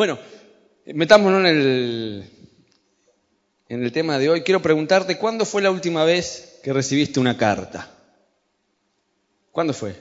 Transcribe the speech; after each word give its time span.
Bueno, 0.00 0.18
metámonos 0.86 1.40
en 1.40 1.46
el, 1.46 2.30
en 3.68 3.84
el 3.84 3.92
tema 3.92 4.18
de 4.18 4.30
hoy. 4.30 4.40
Quiero 4.40 4.62
preguntarte, 4.62 5.18
¿cuándo 5.18 5.44
fue 5.44 5.60
la 5.60 5.70
última 5.70 6.04
vez 6.04 6.58
que 6.62 6.72
recibiste 6.72 7.20
una 7.20 7.36
carta? 7.36 7.86
¿Cuándo 9.52 9.74
fue? 9.74 9.94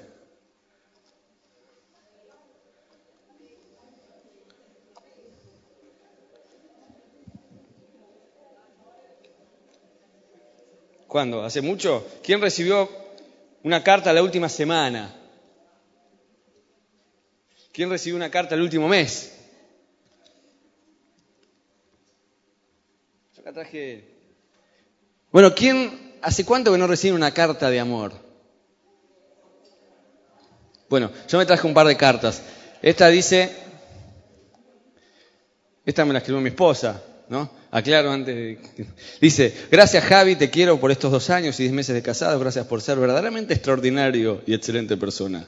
¿Cuándo? 11.10 11.44
¿Hace 11.44 11.60
mucho? 11.60 12.08
¿Quién 12.24 12.40
recibió 12.40 12.90
una 13.64 13.84
carta 13.84 14.14
la 14.14 14.24
última 14.24 14.48
semana? 14.48 15.14
¿Quién 17.74 17.90
recibió 17.90 18.16
una 18.16 18.32
carta 18.32 18.56
el 18.56 18.62
último 18.62 18.88
mes? 18.88 19.36
Traje. 23.54 24.04
Bueno, 25.32 25.54
¿quién 25.56 26.18
hace 26.22 26.46
cuánto 26.46 26.72
que 26.72 26.78
no 26.78 26.88
recibe 26.88 27.16
una 27.16 27.32
carta 27.32 27.70
de 27.70 27.80
amor? 27.80 28.14
Bueno, 30.90 31.12
yo 31.28 31.38
me 31.38 31.46
traje 31.46 31.68
un 31.68 31.74
par 31.74 31.88
de 31.88 31.98
cartas. 31.98 32.42
Esta 32.82 33.08
dice, 33.08 33.56
esta 35.86 36.06
me 36.06 36.14
la 36.14 36.20
escribió 36.20 36.42
mi 36.42 36.50
esposa, 36.50 37.04
¿no? 37.30 37.50
Aclaro 37.72 38.12
antes 38.12 38.36
de... 38.36 38.88
Dice, 39.22 39.68
gracias 39.70 40.04
Javi, 40.04 40.36
te 40.36 40.50
quiero 40.50 40.80
por 40.80 40.92
estos 40.92 41.12
dos 41.12 41.30
años 41.30 41.60
y 41.60 41.64
diez 41.64 41.74
meses 41.74 41.94
de 41.94 42.02
casado, 42.02 42.40
gracias 42.40 42.66
por 42.66 42.82
ser 42.82 42.98
verdaderamente 42.98 43.54
extraordinario 43.54 44.42
y 44.48 44.54
excelente 44.54 44.98
persona. 44.98 45.48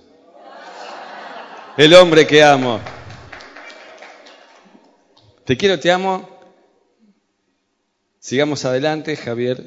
El 1.77 1.93
hombre 1.95 2.27
que 2.27 2.43
amo. 2.43 2.79
Te 5.45 5.57
quiero, 5.57 5.79
te 5.79 5.91
amo. 5.91 6.30
Sigamos 8.21 8.65
adelante, 8.65 9.15
Javier. 9.15 9.63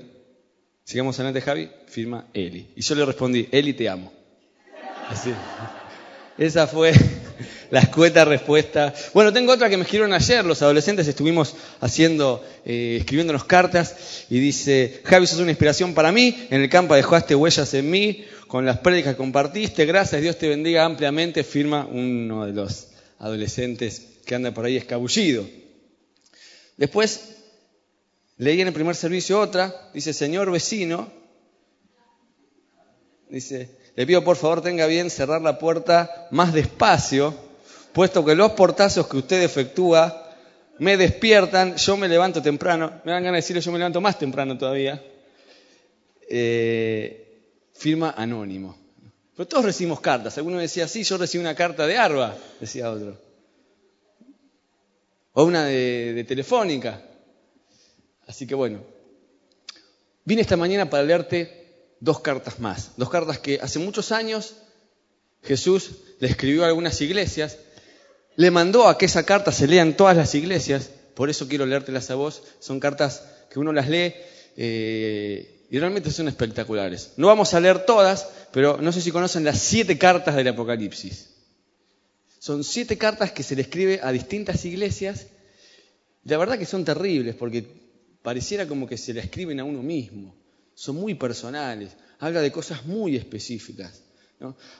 Sigamos 0.84 1.18
adelante, 1.18 1.40
Javi. 1.40 1.70
Firma 1.88 2.28
Eli. 2.32 2.70
Y 2.76 2.82
yo 2.82 2.94
le 2.94 3.04
respondí, 3.04 3.48
Eli, 3.50 3.72
te 3.72 3.88
amo. 3.88 4.12
Así. 5.08 5.32
Esa 6.38 6.68
fue 6.68 6.92
la 7.72 7.80
escueta 7.80 8.24
respuesta. 8.24 8.94
Bueno, 9.12 9.32
tengo 9.32 9.52
otra 9.52 9.68
que 9.68 9.76
me 9.76 9.82
escribieron 9.82 10.14
ayer. 10.14 10.44
Los 10.44 10.62
adolescentes 10.62 11.08
estuvimos 11.08 11.56
haciendo, 11.80 12.44
eh, 12.64 12.98
escribiéndonos 13.00 13.42
cartas 13.42 14.24
y 14.30 14.38
dice, 14.38 15.00
Javi, 15.04 15.26
sos 15.26 15.40
una 15.40 15.50
inspiración 15.50 15.92
para 15.92 16.12
mí. 16.12 16.46
En 16.48 16.62
el 16.62 16.68
campo 16.68 16.94
dejaste 16.94 17.34
huellas 17.34 17.74
en 17.74 17.90
mí 17.90 18.24
con 18.46 18.64
las 18.64 18.78
prédicas 18.78 19.14
que 19.14 19.18
compartiste. 19.18 19.84
Gracias, 19.84 20.22
Dios 20.22 20.38
te 20.38 20.48
bendiga 20.48 20.84
ampliamente. 20.84 21.42
Firma 21.42 21.88
uno 21.90 22.46
de 22.46 22.52
los 22.52 22.86
adolescentes 23.18 24.06
que 24.24 24.36
anda 24.36 24.54
por 24.54 24.64
ahí 24.64 24.76
escabullido. 24.76 25.44
Después 26.76 27.33
leí 28.36 28.60
en 28.60 28.68
el 28.68 28.74
primer 28.74 28.96
servicio 28.96 29.40
otra. 29.40 29.90
Dice, 29.92 30.12
señor 30.12 30.50
vecino. 30.50 31.10
Dice, 33.28 33.78
le 33.96 34.06
pido 34.06 34.22
por 34.24 34.36
favor 34.36 34.60
tenga 34.60 34.86
bien 34.86 35.10
cerrar 35.10 35.40
la 35.42 35.58
puerta 35.58 36.28
más 36.30 36.52
despacio, 36.52 37.34
puesto 37.92 38.24
que 38.24 38.34
los 38.34 38.52
portazos 38.52 39.06
que 39.06 39.16
usted 39.16 39.42
efectúa 39.42 40.20
me 40.78 40.96
despiertan, 40.96 41.76
yo 41.76 41.96
me 41.96 42.08
levanto 42.08 42.42
temprano, 42.42 43.00
me 43.04 43.12
dan 43.12 43.22
ganas 43.22 43.32
de 43.32 43.42
decirle 43.42 43.62
yo 43.62 43.72
me 43.72 43.78
levanto 43.78 44.00
más 44.00 44.18
temprano 44.18 44.58
todavía. 44.58 45.02
Eh, 46.28 47.24
firma 47.74 48.14
anónimo. 48.16 48.76
Pero 49.36 49.48
todos 49.48 49.64
recibimos 49.64 50.00
cartas. 50.00 50.36
Alguno 50.38 50.58
decía, 50.58 50.88
sí, 50.88 51.02
yo 51.02 51.16
recibí 51.16 51.42
una 51.42 51.54
carta 51.54 51.86
de 51.86 51.96
Arba, 51.96 52.36
decía 52.60 52.90
otro. 52.90 53.20
O 55.32 55.44
una 55.44 55.64
de, 55.64 56.12
de 56.14 56.24
Telefónica. 56.24 57.02
Así 58.26 58.46
que 58.46 58.54
bueno, 58.54 58.82
vine 60.24 60.42
esta 60.42 60.56
mañana 60.56 60.88
para 60.88 61.02
leerte 61.02 61.64
dos 62.00 62.20
cartas 62.20 62.58
más. 62.60 62.92
Dos 62.96 63.10
cartas 63.10 63.38
que 63.38 63.58
hace 63.60 63.78
muchos 63.78 64.12
años 64.12 64.56
Jesús 65.42 65.90
le 66.20 66.28
escribió 66.28 66.64
a 66.64 66.68
algunas 66.68 67.00
iglesias, 67.00 67.58
le 68.36 68.50
mandó 68.50 68.88
a 68.88 68.98
que 68.98 69.06
esa 69.06 69.24
carta 69.24 69.52
se 69.52 69.66
lea 69.66 69.82
en 69.82 69.96
todas 69.96 70.16
las 70.16 70.34
iglesias, 70.34 70.90
por 71.14 71.30
eso 71.30 71.48
quiero 71.48 71.66
leértelas 71.66 72.10
a 72.10 72.16
vos. 72.16 72.42
Son 72.58 72.80
cartas 72.80 73.22
que 73.50 73.58
uno 73.58 73.72
las 73.72 73.88
lee 73.88 74.14
eh, 74.56 75.66
y 75.70 75.78
realmente 75.78 76.10
son 76.10 76.28
espectaculares. 76.28 77.12
No 77.16 77.28
vamos 77.28 77.54
a 77.54 77.60
leer 77.60 77.86
todas, 77.86 78.28
pero 78.52 78.78
no 78.78 78.92
sé 78.92 79.00
si 79.00 79.10
conocen 79.10 79.44
las 79.44 79.58
siete 79.58 79.96
cartas 79.98 80.34
del 80.34 80.48
Apocalipsis. 80.48 81.30
Son 82.38 82.64
siete 82.64 82.98
cartas 82.98 83.32
que 83.32 83.42
se 83.42 83.56
le 83.56 83.62
escribe 83.62 84.00
a 84.02 84.12
distintas 84.12 84.64
iglesias. 84.64 85.28
La 86.24 86.36
verdad 86.36 86.58
que 86.58 86.66
son 86.66 86.84
terribles 86.84 87.34
porque 87.34 87.83
pareciera 88.24 88.66
como 88.66 88.86
que 88.86 88.96
se 88.96 89.12
le 89.12 89.20
escriben 89.20 89.60
a 89.60 89.64
uno 89.64 89.82
mismo 89.82 90.34
son 90.74 90.96
muy 90.96 91.14
personales, 91.14 91.90
habla 92.18 92.40
de 92.40 92.50
cosas 92.50 92.86
muy 92.86 93.16
específicas. 93.16 94.02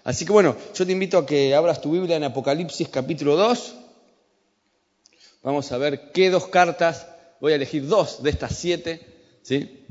Así 0.02 0.24
que 0.24 0.32
bueno, 0.32 0.56
yo 0.74 0.86
te 0.86 0.92
invito 0.92 1.18
a 1.18 1.26
que 1.26 1.54
abras 1.54 1.82
tu 1.82 1.92
Biblia 1.92 2.16
en 2.16 2.24
Apocalipsis 2.24 2.88
capítulo 2.88 3.36
2. 3.36 3.74
Vamos 5.42 5.70
a 5.72 5.78
ver 5.78 6.10
qué 6.12 6.30
dos 6.30 6.48
cartas, 6.48 7.06
voy 7.38 7.52
a 7.52 7.56
elegir 7.56 7.86
dos 7.86 8.22
de 8.22 8.30
estas 8.30 8.56
siete, 8.56 9.06
¿sí? 9.42 9.84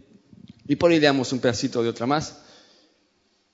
Y 0.68 0.76
por 0.76 0.90
ahí 0.90 1.00
leamos 1.00 1.32
un 1.32 1.40
pedacito 1.40 1.84
de 1.84 1.90
otra 1.90 2.08
más. 2.08 2.40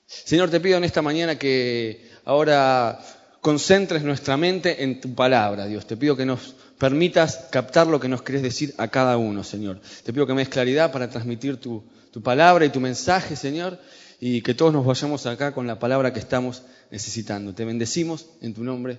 Señor, 0.07 0.49
te 0.49 0.61
pido 0.61 0.77
en 0.77 0.85
esta 0.85 1.01
mañana 1.01 1.37
que 1.37 2.09
ahora 2.23 2.99
concentres 3.41 4.01
nuestra 4.03 4.37
mente 4.37 4.81
en 4.81 5.01
tu 5.01 5.13
palabra, 5.13 5.67
Dios. 5.67 5.85
Te 5.85 5.97
pido 5.97 6.15
que 6.15 6.25
nos 6.25 6.55
permitas 6.79 7.47
captar 7.51 7.85
lo 7.85 7.99
que 7.99 8.07
nos 8.07 8.23
querés 8.23 8.41
decir 8.41 8.73
a 8.77 8.87
cada 8.87 9.17
uno, 9.17 9.43
Señor. 9.43 9.79
Te 10.03 10.13
pido 10.13 10.25
que 10.25 10.33
me 10.33 10.41
des 10.41 10.49
claridad 10.49 10.91
para 10.91 11.09
transmitir 11.09 11.57
tu, 11.57 11.83
tu 12.11 12.23
palabra 12.23 12.65
y 12.65 12.69
tu 12.69 12.79
mensaje, 12.79 13.35
Señor, 13.35 13.77
y 14.19 14.41
que 14.41 14.53
todos 14.53 14.73
nos 14.73 14.85
vayamos 14.85 15.25
acá 15.25 15.51
con 15.53 15.67
la 15.67 15.77
palabra 15.77 16.13
que 16.13 16.19
estamos 16.19 16.63
necesitando. 16.89 17.53
Te 17.53 17.65
bendecimos 17.65 18.27
en 18.41 18.53
tu 18.53 18.63
nombre. 18.63 18.97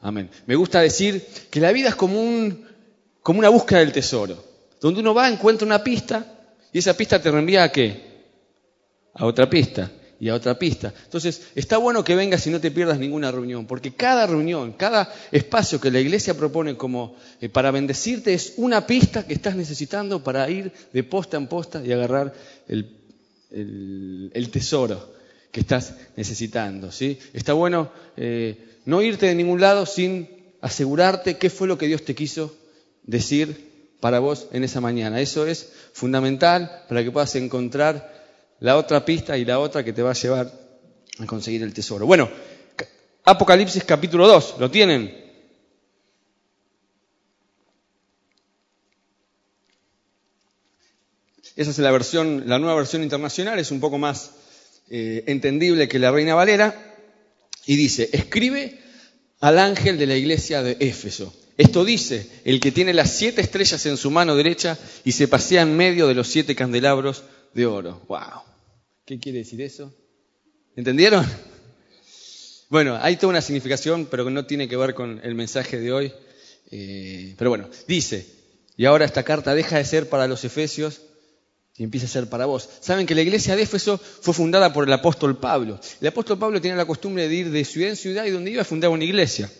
Amén. 0.00 0.28
Me 0.46 0.56
gusta 0.56 0.80
decir 0.80 1.24
que 1.50 1.60
la 1.60 1.72
vida 1.72 1.90
es 1.90 1.94
como, 1.94 2.20
un, 2.20 2.66
como 3.22 3.38
una 3.38 3.48
búsqueda 3.48 3.78
del 3.78 3.92
tesoro, 3.92 4.44
donde 4.80 5.00
uno 5.00 5.14
va, 5.14 5.28
encuentra 5.28 5.64
una 5.64 5.84
pista 5.84 6.26
y 6.72 6.78
esa 6.78 6.96
pista 6.96 7.22
te 7.22 7.30
reenvía 7.30 7.62
a 7.62 7.72
qué? 7.72 8.10
A 9.14 9.24
otra 9.24 9.48
pista 9.48 9.90
y 10.20 10.28
a 10.28 10.34
otra 10.34 10.58
pista. 10.58 10.92
Entonces, 11.04 11.40
está 11.54 11.78
bueno 11.78 12.04
que 12.04 12.14
vengas 12.14 12.46
y 12.46 12.50
no 12.50 12.60
te 12.60 12.70
pierdas 12.70 12.98
ninguna 12.98 13.32
reunión, 13.32 13.66
porque 13.66 13.94
cada 13.94 14.26
reunión, 14.26 14.74
cada 14.74 15.12
espacio 15.32 15.80
que 15.80 15.90
la 15.90 15.98
iglesia 15.98 16.34
propone 16.34 16.76
como 16.76 17.16
eh, 17.40 17.48
para 17.48 17.70
bendecirte 17.70 18.34
es 18.34 18.52
una 18.58 18.86
pista 18.86 19.26
que 19.26 19.32
estás 19.32 19.56
necesitando 19.56 20.22
para 20.22 20.48
ir 20.50 20.70
de 20.92 21.02
posta 21.02 21.38
en 21.38 21.46
posta 21.46 21.82
y 21.84 21.90
agarrar 21.90 22.34
el, 22.68 22.86
tesoro 24.52 25.14
que 25.50 25.60
estás 25.60 25.94
necesitando. 26.16 26.92
¿sí? 26.92 27.18
Está 27.32 27.54
bueno 27.54 27.90
eh, 28.16 28.58
no 28.84 29.00
irte 29.00 29.26
de 29.26 29.34
ningún 29.34 29.60
lado 29.60 29.86
sin 29.86 30.28
asegurarte 30.60 31.38
qué 31.38 31.48
fue 31.48 31.66
lo 31.66 31.78
que 31.78 31.86
Dios 31.86 32.04
te 32.04 32.14
quiso 32.14 32.54
decir 33.04 33.70
para 34.00 34.18
vos 34.18 34.48
en 34.52 34.64
esa 34.64 34.82
mañana. 34.82 35.20
Eso 35.20 35.46
es 35.46 35.72
fundamental 35.92 36.84
para 36.88 37.02
que 37.02 37.10
puedas 37.10 37.34
encontrar 37.36 38.19
la 38.60 38.76
otra 38.76 39.04
pista 39.04 39.36
y 39.36 39.44
la 39.44 39.58
otra 39.58 39.84
que 39.84 39.92
te 39.92 40.02
va 40.02 40.10
a 40.10 40.14
llevar 40.14 40.52
a 41.18 41.26
conseguir 41.26 41.62
el 41.62 41.74
tesoro. 41.74 42.06
Bueno, 42.06 42.30
Apocalipsis 43.24 43.84
capítulo 43.84 44.26
2, 44.26 44.56
¿lo 44.58 44.70
tienen? 44.70 45.30
Esa 51.56 51.70
es 51.70 51.78
la 51.78 51.90
versión, 51.90 52.44
la 52.46 52.58
nueva 52.58 52.76
versión 52.76 53.02
internacional, 53.02 53.58
es 53.58 53.70
un 53.70 53.80
poco 53.80 53.98
más 53.98 54.30
eh, 54.88 55.24
entendible 55.26 55.88
que 55.88 55.98
la 55.98 56.10
Reina 56.10 56.34
Valera. 56.34 56.96
Y 57.66 57.76
dice, 57.76 58.08
escribe 58.12 58.78
al 59.40 59.58
ángel 59.58 59.98
de 59.98 60.06
la 60.06 60.16
iglesia 60.16 60.62
de 60.62 60.76
Éfeso. 60.80 61.34
Esto 61.58 61.84
dice, 61.84 62.26
el 62.44 62.58
que 62.58 62.72
tiene 62.72 62.94
las 62.94 63.10
siete 63.10 63.42
estrellas 63.42 63.84
en 63.84 63.98
su 63.98 64.10
mano 64.10 64.34
derecha 64.34 64.78
y 65.04 65.12
se 65.12 65.28
pasea 65.28 65.62
en 65.62 65.76
medio 65.76 66.08
de 66.08 66.14
los 66.14 66.28
siete 66.28 66.54
candelabros 66.54 67.24
de 67.52 67.66
oro. 67.66 68.00
¡Wow! 68.08 68.49
¿Qué 69.10 69.18
quiere 69.18 69.38
decir 69.38 69.60
eso? 69.60 69.92
¿Entendieron? 70.76 71.26
Bueno, 72.68 72.96
hay 73.02 73.16
toda 73.16 73.30
una 73.30 73.40
significación, 73.40 74.06
pero 74.08 74.24
que 74.24 74.30
no 74.30 74.46
tiene 74.46 74.68
que 74.68 74.76
ver 74.76 74.94
con 74.94 75.20
el 75.24 75.34
mensaje 75.34 75.80
de 75.80 75.92
hoy. 75.92 76.12
Eh, 76.70 77.34
pero 77.36 77.50
bueno, 77.50 77.68
dice, 77.88 78.24
y 78.76 78.84
ahora 78.84 79.04
esta 79.04 79.24
carta 79.24 79.52
deja 79.52 79.78
de 79.78 79.84
ser 79.84 80.08
para 80.08 80.28
los 80.28 80.44
efesios 80.44 81.00
y 81.76 81.82
empieza 81.82 82.06
a 82.06 82.08
ser 82.08 82.28
para 82.28 82.46
vos. 82.46 82.68
Saben 82.78 83.04
que 83.04 83.16
la 83.16 83.22
iglesia 83.22 83.56
de 83.56 83.62
Éfeso 83.62 83.98
fue 83.98 84.32
fundada 84.32 84.72
por 84.72 84.86
el 84.86 84.92
apóstol 84.92 85.40
Pablo. 85.40 85.80
El 86.00 86.06
apóstol 86.06 86.38
Pablo 86.38 86.60
tenía 86.60 86.76
la 86.76 86.86
costumbre 86.86 87.28
de 87.28 87.34
ir 87.34 87.50
de 87.50 87.64
ciudad 87.64 87.90
en 87.90 87.96
ciudad 87.96 88.26
y 88.26 88.30
donde 88.30 88.52
iba 88.52 88.62
a 88.62 88.64
fundar 88.64 88.90
una 88.90 89.02
iglesia. 89.02 89.50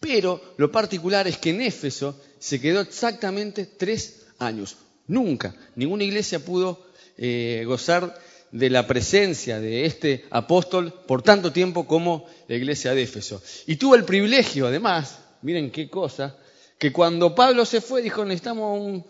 Pero 0.00 0.54
lo 0.56 0.72
particular 0.72 1.28
es 1.28 1.38
que 1.38 1.50
en 1.50 1.60
Éfeso 1.60 2.20
se 2.40 2.60
quedó 2.60 2.80
exactamente 2.80 3.64
tres 3.64 4.26
años. 4.40 4.76
Nunca 5.06 5.54
ninguna 5.76 6.02
iglesia 6.02 6.40
pudo 6.40 6.84
eh, 7.16 7.62
gozar 7.64 8.18
de 8.52 8.70
la 8.70 8.86
presencia 8.86 9.60
de 9.60 9.86
este 9.86 10.24
apóstol 10.30 10.92
por 11.06 11.22
tanto 11.22 11.52
tiempo 11.52 11.86
como 11.86 12.26
la 12.48 12.56
iglesia 12.56 12.94
de 12.94 13.02
Éfeso. 13.02 13.42
Y 13.66 13.76
tuvo 13.76 13.94
el 13.94 14.04
privilegio, 14.04 14.66
además, 14.66 15.18
miren 15.42 15.70
qué 15.70 15.88
cosa, 15.88 16.36
que 16.78 16.92
cuando 16.92 17.34
Pablo 17.34 17.64
se 17.64 17.80
fue 17.80 18.02
dijo, 18.02 18.24
necesitamos 18.24 19.04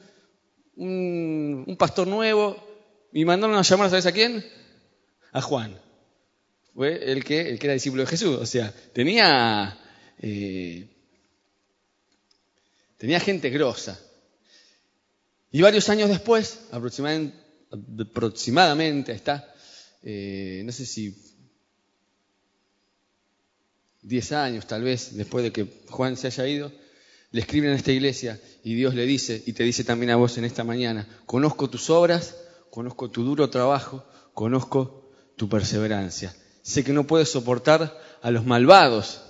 un, 0.76 1.64
un, 1.66 1.76
pastor 1.76 2.06
nuevo, 2.06 2.56
y 3.12 3.24
mandaron 3.24 3.56
a 3.56 3.62
llamar, 3.62 3.90
¿sabes 3.90 4.06
a 4.06 4.12
quién? 4.12 4.44
A 5.32 5.40
Juan. 5.40 5.80
Fue 6.74 7.12
el 7.12 7.24
que, 7.24 7.40
el 7.48 7.58
que 7.58 7.66
era 7.66 7.74
discípulo 7.74 8.02
de 8.02 8.08
Jesús. 8.08 8.38
O 8.40 8.46
sea, 8.46 8.72
tenía, 8.92 9.78
eh, 10.20 10.88
tenía 12.96 13.20
gente 13.20 13.50
grosa. 13.50 14.00
Y 15.50 15.62
varios 15.62 15.88
años 15.88 16.08
después, 16.08 16.60
aproximadamente, 16.70 17.36
aproximadamente 17.70 19.12
está, 19.12 19.54
eh, 20.02 20.62
no 20.64 20.72
sé 20.72 20.86
si 20.86 21.14
10 24.02 24.32
años 24.32 24.66
tal 24.66 24.82
vez 24.82 25.14
después 25.16 25.44
de 25.44 25.52
que 25.52 25.66
Juan 25.88 26.16
se 26.16 26.28
haya 26.28 26.46
ido, 26.46 26.72
le 27.32 27.40
escriben 27.40 27.70
a 27.70 27.76
esta 27.76 27.92
iglesia 27.92 28.40
y 28.64 28.74
Dios 28.74 28.94
le 28.94 29.06
dice, 29.06 29.42
y 29.46 29.52
te 29.52 29.62
dice 29.62 29.84
también 29.84 30.10
a 30.10 30.16
vos 30.16 30.36
en 30.38 30.44
esta 30.44 30.64
mañana, 30.64 31.06
conozco 31.26 31.70
tus 31.70 31.90
obras, 31.90 32.36
conozco 32.70 33.10
tu 33.10 33.22
duro 33.24 33.50
trabajo, 33.50 34.04
conozco 34.34 35.12
tu 35.36 35.48
perseverancia. 35.48 36.34
Sé 36.62 36.84
que 36.84 36.92
no 36.92 37.06
puedes 37.06 37.30
soportar 37.30 37.98
a 38.22 38.30
los 38.30 38.44
malvados. 38.44 39.22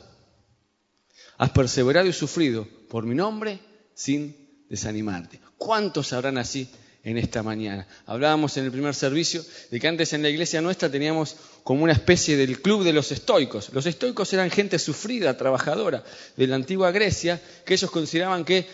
Has 1.36 1.50
perseverado 1.50 2.08
y 2.08 2.12
sufrido 2.12 2.66
por 2.88 3.04
mi 3.04 3.14
nombre 3.14 3.60
sin 3.94 4.64
desanimarte. 4.69 5.40
¿Cuántos 5.56 6.12
habrán 6.12 6.38
así 6.38 6.70
en 7.02 7.19
esta 7.19 7.43
mañana? 7.43 7.87
Hablábamos 8.06 8.56
en 8.56 8.64
el 8.64 8.73
primer 8.73 8.94
servicio 8.94 9.43
de 9.70 9.81
que 9.81 9.88
antes 9.88 10.12
en 10.12 10.23
la 10.23 10.29
iglesia 10.29 10.61
nuestra 10.61 10.91
teníamos 10.91 11.37
como 11.64 11.85
una 11.85 11.93
especie 11.93 12.37
del 12.37 12.61
club 12.61 12.85
de 12.85 12.93
los 12.93 13.12
estoicos. 13.12 13.73
Los 13.73 13.87
estoicos 13.87 14.32
eran 14.32 14.50
gente 14.50 14.79
sufrida, 14.79 15.37
trabajadora 15.37 16.05
de 16.37 16.47
la 16.47 16.56
antigua 16.56 16.91
Grecia, 16.91 17.41
que 17.64 17.75
ellos 17.75 17.91
consideraban 17.91 18.44
que 18.44 18.67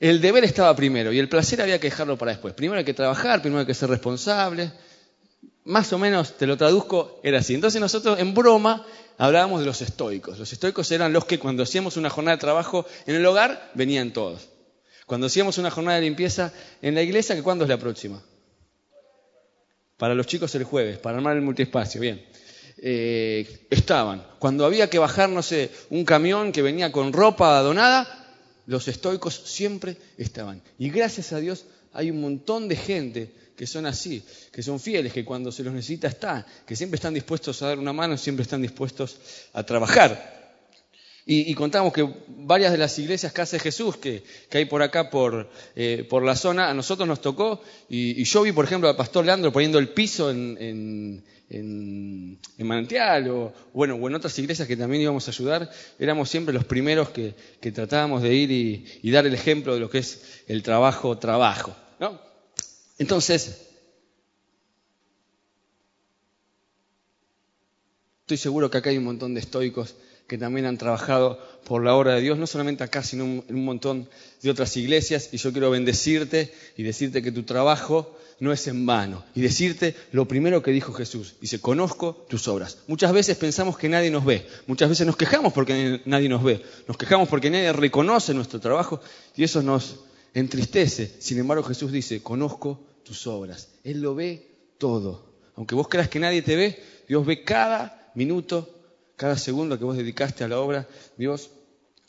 el 0.00 0.20
deber 0.20 0.44
estaba 0.44 0.74
primero 0.76 1.12
y 1.12 1.18
el 1.18 1.28
placer 1.28 1.60
había 1.60 1.80
que 1.80 1.90
dejarlo 1.90 2.16
para 2.16 2.32
después. 2.32 2.54
Primero 2.54 2.78
hay 2.78 2.84
que 2.84 2.94
trabajar, 2.94 3.40
primero 3.40 3.60
hay 3.60 3.66
que 3.66 3.74
ser 3.74 3.88
responsable. 3.88 4.70
Más 5.64 5.92
o 5.92 5.98
menos, 5.98 6.36
te 6.36 6.46
lo 6.46 6.56
traduzco, 6.56 7.20
era 7.22 7.40
así. 7.40 7.54
Entonces 7.54 7.80
nosotros 7.80 8.18
en 8.18 8.32
broma 8.32 8.86
hablábamos 9.18 9.60
de 9.60 9.66
los 9.66 9.82
estoicos. 9.82 10.38
Los 10.38 10.52
estoicos 10.52 10.90
eran 10.92 11.12
los 11.12 11.24
que 11.24 11.38
cuando 11.38 11.64
hacíamos 11.64 11.96
una 11.96 12.10
jornada 12.10 12.36
de 12.36 12.40
trabajo 12.40 12.86
en 13.06 13.16
el 13.16 13.26
hogar, 13.26 13.70
venían 13.74 14.12
todos. 14.12 14.48
Cuando 15.08 15.26
hacíamos 15.26 15.56
una 15.56 15.70
jornada 15.70 15.96
de 15.96 16.04
limpieza 16.04 16.52
en 16.82 16.94
la 16.94 17.00
iglesia, 17.00 17.34
¿que 17.34 17.42
cuándo 17.42 17.64
es 17.64 17.70
la 17.70 17.78
próxima? 17.78 18.22
Para 19.96 20.14
los 20.14 20.26
chicos 20.26 20.54
el 20.54 20.64
jueves, 20.64 20.98
para 20.98 21.16
armar 21.16 21.34
el 21.34 21.42
multiespacio, 21.42 21.98
bien. 21.98 22.22
Eh, 22.76 23.66
estaban. 23.70 24.22
Cuando 24.38 24.66
había 24.66 24.90
que 24.90 24.98
bajar, 24.98 25.30
no 25.30 25.42
sé, 25.42 25.70
un 25.88 26.04
camión 26.04 26.52
que 26.52 26.60
venía 26.60 26.92
con 26.92 27.14
ropa 27.14 27.58
donada, 27.62 28.36
los 28.66 28.86
estoicos 28.86 29.34
siempre 29.46 29.96
estaban. 30.18 30.60
Y 30.78 30.90
gracias 30.90 31.32
a 31.32 31.40
Dios 31.40 31.64
hay 31.94 32.10
un 32.10 32.20
montón 32.20 32.68
de 32.68 32.76
gente 32.76 33.32
que 33.56 33.66
son 33.66 33.86
así, 33.86 34.22
que 34.52 34.62
son 34.62 34.78
fieles, 34.78 35.14
que 35.14 35.24
cuando 35.24 35.50
se 35.50 35.64
los 35.64 35.72
necesita 35.72 36.08
están, 36.08 36.44
que 36.66 36.76
siempre 36.76 36.96
están 36.96 37.14
dispuestos 37.14 37.62
a 37.62 37.68
dar 37.68 37.78
una 37.78 37.94
mano, 37.94 38.18
siempre 38.18 38.42
están 38.42 38.60
dispuestos 38.60 39.16
a 39.54 39.62
trabajar. 39.62 40.37
Y, 41.30 41.52
contamos 41.52 41.92
que 41.92 42.08
varias 42.38 42.72
de 42.72 42.78
las 42.78 42.98
iglesias 42.98 43.34
Casa 43.34 43.56
de 43.56 43.60
Jesús 43.60 43.98
que, 43.98 44.24
hay 44.50 44.64
por 44.64 44.80
acá, 44.80 45.10
por, 45.10 45.50
eh, 45.76 46.06
por, 46.08 46.24
la 46.24 46.34
zona, 46.34 46.70
a 46.70 46.74
nosotros 46.74 47.06
nos 47.06 47.20
tocó. 47.20 47.60
Y, 47.90 48.24
yo 48.24 48.40
vi, 48.40 48.52
por 48.52 48.64
ejemplo, 48.64 48.88
al 48.88 48.96
pastor 48.96 49.26
Leandro 49.26 49.52
poniendo 49.52 49.78
el 49.78 49.90
piso 49.90 50.30
en, 50.30 51.22
Manantial 52.56 53.28
o, 53.28 53.52
bueno, 53.74 53.96
o 53.96 54.08
en 54.08 54.14
otras 54.14 54.38
iglesias 54.38 54.66
que 54.66 54.74
también 54.74 55.02
íbamos 55.02 55.28
a 55.28 55.30
ayudar. 55.30 55.70
Éramos 55.98 56.30
siempre 56.30 56.54
los 56.54 56.64
primeros 56.64 57.10
que, 57.10 57.34
tratábamos 57.74 58.22
de 58.22 58.34
ir 58.34 58.50
y, 59.02 59.10
dar 59.10 59.26
el 59.26 59.34
ejemplo 59.34 59.74
de 59.74 59.80
lo 59.80 59.90
que 59.90 59.98
es 59.98 60.22
el 60.46 60.62
trabajo, 60.62 61.18
trabajo. 61.18 61.76
¿no? 62.00 62.18
Entonces, 62.96 63.68
estoy 68.22 68.38
seguro 68.38 68.70
que 68.70 68.78
acá 68.78 68.88
hay 68.88 68.96
un 68.96 69.04
montón 69.04 69.34
de 69.34 69.40
estoicos 69.40 69.94
que 70.28 70.36
también 70.36 70.66
han 70.66 70.76
trabajado 70.76 71.40
por 71.64 71.82
la 71.82 71.94
obra 71.94 72.14
de 72.14 72.20
Dios, 72.20 72.38
no 72.38 72.46
solamente 72.46 72.84
acá, 72.84 73.02
sino 73.02 73.24
en 73.24 73.44
un 73.48 73.64
montón 73.64 74.08
de 74.42 74.50
otras 74.50 74.76
iglesias. 74.76 75.30
Y 75.32 75.38
yo 75.38 75.52
quiero 75.52 75.70
bendecirte 75.70 76.52
y 76.76 76.82
decirte 76.82 77.22
que 77.22 77.32
tu 77.32 77.44
trabajo 77.44 78.14
no 78.38 78.52
es 78.52 78.66
en 78.68 78.84
vano. 78.84 79.24
Y 79.34 79.40
decirte 79.40 79.96
lo 80.12 80.28
primero 80.28 80.62
que 80.62 80.70
dijo 80.70 80.92
Jesús. 80.92 81.36
Dice, 81.40 81.60
conozco 81.60 82.26
tus 82.28 82.46
obras. 82.46 82.78
Muchas 82.88 83.12
veces 83.14 83.38
pensamos 83.38 83.78
que 83.78 83.88
nadie 83.88 84.10
nos 84.10 84.26
ve. 84.26 84.46
Muchas 84.66 84.90
veces 84.90 85.06
nos 85.06 85.16
quejamos 85.16 85.54
porque 85.54 86.02
nadie 86.04 86.28
nos 86.28 86.44
ve. 86.44 86.62
Nos 86.86 86.98
quejamos 86.98 87.28
porque 87.28 87.48
nadie 87.48 87.72
reconoce 87.72 88.34
nuestro 88.34 88.60
trabajo 88.60 89.00
y 89.34 89.44
eso 89.44 89.62
nos 89.62 90.00
entristece. 90.34 91.10
Sin 91.20 91.38
embargo, 91.38 91.62
Jesús 91.62 91.90
dice, 91.90 92.22
conozco 92.22 92.80
tus 93.02 93.26
obras. 93.26 93.70
Él 93.82 94.02
lo 94.02 94.14
ve 94.14 94.46
todo. 94.76 95.26
Aunque 95.56 95.74
vos 95.74 95.88
creas 95.88 96.10
que 96.10 96.20
nadie 96.20 96.42
te 96.42 96.54
ve, 96.54 96.82
Dios 97.08 97.24
ve 97.24 97.42
cada 97.42 98.12
minuto 98.14 98.77
cada 99.18 99.36
segundo 99.36 99.76
que 99.76 99.84
vos 99.84 99.96
dedicaste 99.96 100.44
a 100.44 100.48
la 100.48 100.60
obra, 100.60 100.86
Dios 101.16 101.50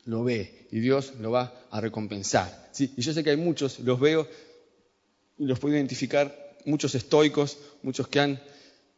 lo 0.06 0.24
ve 0.24 0.68
y 0.72 0.80
Dios 0.80 1.14
lo 1.20 1.32
va 1.32 1.52
a 1.72 1.82
recompensar. 1.82 2.70
¿sí? 2.72 2.94
Y 2.96 3.02
yo 3.02 3.14
sé 3.14 3.24
que 3.24 3.32
hay 3.32 3.38
muchos, 3.38 3.80
los 3.80 4.00
veo 4.00 4.28
y 5.40 5.46
los 5.46 5.58
puedo 5.58 5.76
identificar, 5.76 6.56
muchos 6.66 6.94
estoicos, 6.94 7.58
muchos 7.82 8.08
que 8.08 8.20
han 8.20 8.40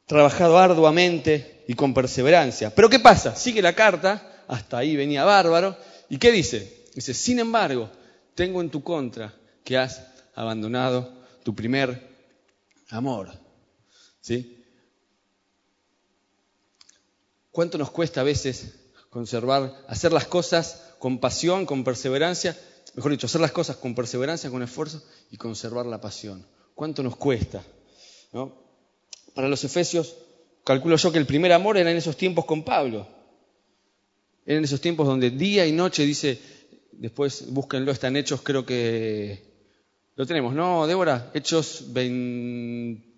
trabajado 0.07 0.57
arduamente 0.59 1.63
y 1.69 1.73
con 1.73 1.93
perseverancia. 1.93 2.75
Pero 2.75 2.89
¿qué 2.89 2.99
pasa? 2.99 3.33
Sigue 3.33 3.61
la 3.61 3.75
carta, 3.75 4.43
hasta 4.49 4.79
ahí 4.79 4.97
venía 4.97 5.23
bárbaro, 5.23 5.77
¿y 6.09 6.17
qué 6.17 6.33
dice? 6.33 6.83
Dice, 6.93 7.13
sin 7.13 7.39
embargo, 7.39 7.89
tengo 8.35 8.59
en 8.59 8.69
tu 8.69 8.83
contra 8.83 9.33
que 9.63 9.77
has 9.77 10.05
abandonado 10.35 11.13
tu 11.43 11.55
primer 11.55 12.09
amor. 12.89 13.31
¿Sí? 14.19 14.60
¿Cuánto 17.51 17.77
nos 17.77 17.91
cuesta 17.91 18.21
a 18.21 18.23
veces 18.23 18.73
conservar, 19.09 19.83
hacer 19.87 20.13
las 20.13 20.25
cosas 20.25 20.93
con 20.99 21.19
pasión, 21.19 21.65
con 21.65 21.83
perseverancia? 21.83 22.57
Mejor 22.95 23.11
dicho, 23.11 23.27
hacer 23.27 23.41
las 23.41 23.51
cosas 23.51 23.75
con 23.75 23.93
perseverancia, 23.93 24.49
con 24.49 24.63
esfuerzo 24.63 25.03
y 25.29 25.37
conservar 25.37 25.85
la 25.85 25.99
pasión. 25.99 26.45
¿Cuánto 26.75 27.03
nos 27.03 27.17
cuesta? 27.17 27.61
Para 29.35 29.49
los 29.49 29.63
efesios, 29.65 30.15
calculo 30.63 30.95
yo 30.95 31.11
que 31.11 31.17
el 31.17 31.25
primer 31.25 31.51
amor 31.51 31.77
era 31.77 31.91
en 31.91 31.97
esos 31.97 32.15
tiempos 32.15 32.45
con 32.45 32.63
Pablo. 32.63 33.07
Era 34.45 34.57
en 34.57 34.63
esos 34.63 34.79
tiempos 34.79 35.05
donde 35.05 35.29
día 35.29 35.65
y 35.67 35.73
noche 35.73 36.05
dice, 36.05 36.39
después 36.93 37.51
búsquenlo, 37.51 37.91
están 37.91 38.15
hechos, 38.15 38.41
creo 38.41 38.65
que 38.65 39.43
lo 40.15 40.25
tenemos, 40.25 40.53
¿no, 40.53 40.87
Débora? 40.87 41.31
Hechos 41.33 41.85
20 41.87 43.10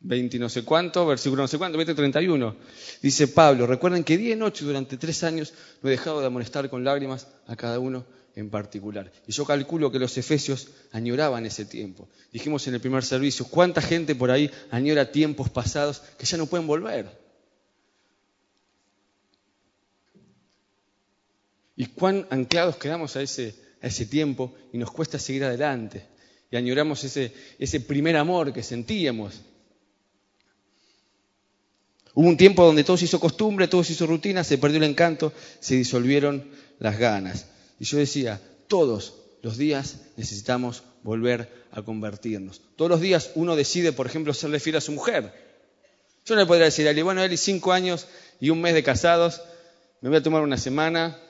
20 0.00 0.38
no 0.38 0.48
sé 0.48 0.62
cuánto, 0.62 1.06
versículo 1.06 1.42
no 1.42 1.48
sé 1.48 1.58
cuánto, 1.58 1.78
20, 1.78 1.94
31. 1.94 2.56
Dice 3.02 3.28
Pablo, 3.28 3.66
recuerden 3.66 4.04
que 4.04 4.16
día 4.16 4.34
y 4.34 4.36
noche 4.36 4.64
durante 4.64 4.96
tres 4.96 5.24
años 5.24 5.52
no 5.82 5.88
he 5.88 5.92
dejado 5.92 6.20
de 6.20 6.26
amonestar 6.26 6.68
con 6.68 6.84
lágrimas 6.84 7.28
a 7.46 7.56
cada 7.56 7.78
uno 7.78 8.04
en 8.34 8.50
particular. 8.50 9.10
Y 9.26 9.32
yo 9.32 9.44
calculo 9.44 9.90
que 9.90 9.98
los 9.98 10.16
efesios 10.18 10.68
añoraban 10.92 11.46
ese 11.46 11.64
tiempo. 11.64 12.08
Dijimos 12.32 12.66
en 12.68 12.74
el 12.74 12.80
primer 12.80 13.02
servicio, 13.02 13.46
¿cuánta 13.46 13.80
gente 13.80 14.14
por 14.14 14.30
ahí 14.30 14.50
añora 14.70 15.10
tiempos 15.10 15.48
pasados 15.48 16.02
que 16.18 16.26
ya 16.26 16.36
no 16.36 16.46
pueden 16.46 16.66
volver? 16.66 17.26
Y 21.74 21.86
cuán 21.86 22.26
anclados 22.30 22.76
quedamos 22.76 23.16
a 23.16 23.22
ese, 23.22 23.54
tiempo 24.08 24.54
y 24.72 24.78
nos 24.78 24.90
cuesta 24.90 25.18
seguir 25.18 25.44
adelante. 25.44 26.06
Y 26.50 26.56
añoramos 26.56 27.02
ese 27.04 27.80
primer 27.80 28.16
amor 28.16 28.52
que 28.52 28.62
sentíamos 28.62 29.42
Hubo 32.16 32.28
un 32.30 32.38
tiempo 32.38 32.64
donde 32.64 32.82
todo 32.82 32.96
se 32.96 33.04
hizo 33.04 33.20
costumbre, 33.20 33.68
todo 33.68 33.84
se 33.84 33.92
hizo 33.92 34.06
rutina, 34.06 34.42
se 34.42 34.56
perdió 34.56 34.78
el 34.78 34.84
encanto, 34.84 35.34
se 35.60 35.74
disolvieron 35.74 36.50
las 36.78 36.98
ganas. 36.98 37.48
Y 37.78 37.84
yo 37.84 37.98
decía, 37.98 38.40
todos 38.68 39.16
los 39.42 39.58
días 39.58 39.96
necesitamos 40.16 40.82
volver 41.02 41.66
a 41.72 41.82
convertirnos. 41.82 42.62
Todos 42.76 42.90
los 42.90 43.02
días 43.02 43.32
uno 43.34 43.54
decide, 43.54 43.92
por 43.92 44.06
ejemplo, 44.06 44.32
serle 44.32 44.60
fiel 44.60 44.76
a 44.76 44.80
su 44.80 44.92
mujer. 44.92 45.30
Yo 46.24 46.34
no 46.34 46.40
le 46.40 46.46
podría 46.46 46.64
decir 46.64 46.88
a 46.88 46.92
él, 46.92 47.04
bueno, 47.04 47.22
y 47.22 47.36
cinco 47.36 47.74
años 47.74 48.06
y 48.40 48.48
un 48.48 48.62
mes 48.62 48.72
de 48.72 48.82
casados, 48.82 49.42
me 50.00 50.08
voy 50.08 50.16
a 50.16 50.22
tomar 50.22 50.40
una 50.40 50.56
semana. 50.56 51.20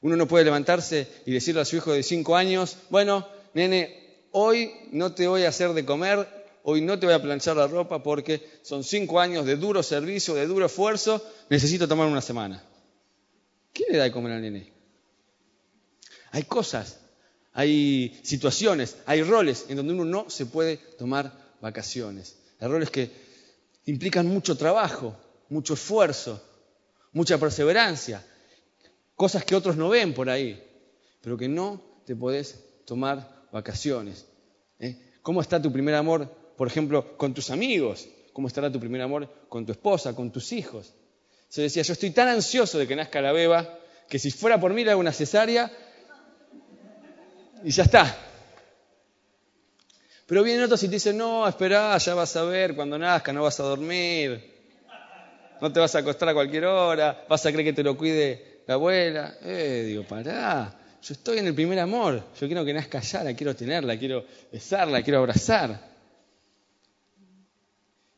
Uno 0.00 0.16
no 0.16 0.26
puede 0.26 0.46
levantarse 0.46 1.06
y 1.26 1.32
decirle 1.32 1.60
a 1.60 1.66
su 1.66 1.76
hijo 1.76 1.92
de 1.92 2.02
cinco 2.02 2.36
años, 2.36 2.78
bueno, 2.88 3.28
nene, 3.52 3.99
hoy 4.32 4.72
no 4.92 5.12
te 5.12 5.26
voy 5.26 5.44
a 5.44 5.48
hacer 5.48 5.72
de 5.72 5.84
comer, 5.84 6.28
hoy 6.62 6.80
no 6.80 6.98
te 6.98 7.06
voy 7.06 7.14
a 7.14 7.22
planchar 7.22 7.56
la 7.56 7.66
ropa 7.66 8.02
porque 8.02 8.48
son 8.62 8.84
cinco 8.84 9.20
años 9.20 9.46
de 9.46 9.56
duro 9.56 9.82
servicio, 9.82 10.34
de 10.34 10.46
duro 10.46 10.66
esfuerzo, 10.66 11.24
necesito 11.48 11.88
tomar 11.88 12.06
una 12.06 12.20
semana. 12.20 12.62
¿Qué 13.72 13.84
le 13.90 13.98
da 13.98 14.04
de 14.04 14.12
comer 14.12 14.32
al 14.32 14.42
nene? 14.42 14.72
Hay 16.32 16.44
cosas, 16.44 17.00
hay 17.52 18.20
situaciones, 18.22 18.96
hay 19.06 19.22
roles 19.22 19.66
en 19.68 19.76
donde 19.76 19.92
uno 19.92 20.04
no 20.04 20.30
se 20.30 20.46
puede 20.46 20.76
tomar 20.76 21.32
vacaciones. 21.60 22.36
Hay 22.60 22.68
roles 22.68 22.90
que 22.90 23.10
implican 23.86 24.26
mucho 24.26 24.56
trabajo, 24.56 25.16
mucho 25.48 25.74
esfuerzo, 25.74 26.42
mucha 27.12 27.38
perseverancia, 27.38 28.24
cosas 29.16 29.44
que 29.44 29.56
otros 29.56 29.76
no 29.76 29.88
ven 29.88 30.14
por 30.14 30.30
ahí, 30.30 30.62
pero 31.20 31.36
que 31.36 31.48
no 31.48 31.82
te 32.06 32.14
podés 32.14 32.64
tomar 32.84 33.39
vacaciones. 33.52 34.26
¿eh? 34.78 34.96
¿Cómo 35.22 35.40
está 35.40 35.60
tu 35.60 35.72
primer 35.72 35.94
amor, 35.94 36.28
por 36.56 36.68
ejemplo, 36.68 37.16
con 37.16 37.34
tus 37.34 37.50
amigos? 37.50 38.08
¿Cómo 38.32 38.48
estará 38.48 38.70
tu 38.70 38.80
primer 38.80 39.02
amor 39.02 39.28
con 39.48 39.66
tu 39.66 39.72
esposa, 39.72 40.14
con 40.14 40.30
tus 40.30 40.52
hijos? 40.52 40.94
Se 41.48 41.62
decía, 41.62 41.82
yo 41.82 41.92
estoy 41.92 42.10
tan 42.10 42.28
ansioso 42.28 42.78
de 42.78 42.86
que 42.86 42.96
nazca 42.96 43.20
la 43.20 43.32
beba, 43.32 43.78
que 44.08 44.18
si 44.18 44.30
fuera 44.30 44.60
por 44.60 44.72
mí 44.72 44.84
le 44.84 44.92
hago 44.92 45.00
una 45.00 45.12
cesárea 45.12 45.70
y 47.64 47.70
ya 47.70 47.82
está. 47.82 48.16
Pero 50.26 50.44
vienen 50.44 50.64
otros 50.64 50.82
y 50.84 50.86
te 50.86 50.94
dicen, 50.94 51.18
no, 51.18 51.46
espera, 51.46 51.98
ya 51.98 52.14
vas 52.14 52.36
a 52.36 52.44
ver, 52.44 52.76
cuando 52.76 52.96
nazca 52.96 53.32
no 53.32 53.42
vas 53.42 53.58
a 53.58 53.64
dormir, 53.64 54.50
no 55.60 55.72
te 55.72 55.80
vas 55.80 55.94
a 55.94 55.98
acostar 55.98 56.28
a 56.28 56.34
cualquier 56.34 56.66
hora, 56.66 57.24
vas 57.28 57.44
a 57.44 57.52
creer 57.52 57.66
que 57.66 57.72
te 57.72 57.82
lo 57.82 57.96
cuide 57.96 58.62
la 58.66 58.74
abuela. 58.74 59.34
Eh, 59.42 59.84
digo, 59.88 60.04
pará, 60.04 60.79
yo 61.02 61.14
estoy 61.14 61.38
en 61.38 61.46
el 61.46 61.54
primer 61.54 61.78
amor, 61.78 62.22
yo 62.38 62.46
quiero 62.46 62.64
que 62.64 62.74
nazca 62.74 63.00
ya, 63.00 63.24
la 63.24 63.34
quiero 63.34 63.56
tenerla, 63.56 63.98
quiero 63.98 64.24
besarla, 64.52 65.02
quiero 65.02 65.18
abrazar. 65.18 65.88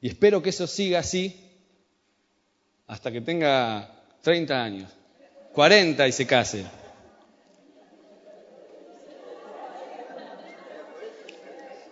Y 0.01 0.09
espero 0.09 0.43
que 0.43 0.51
eso 0.51 0.67
siga 0.67 0.99
así 0.99 1.39
hasta 2.89 3.13
que 3.13 3.21
tenga 3.21 3.89
30 4.23 4.63
años, 4.63 4.91
40 5.53 6.09
y 6.09 6.13
se 6.13 6.27
case. 6.27 6.67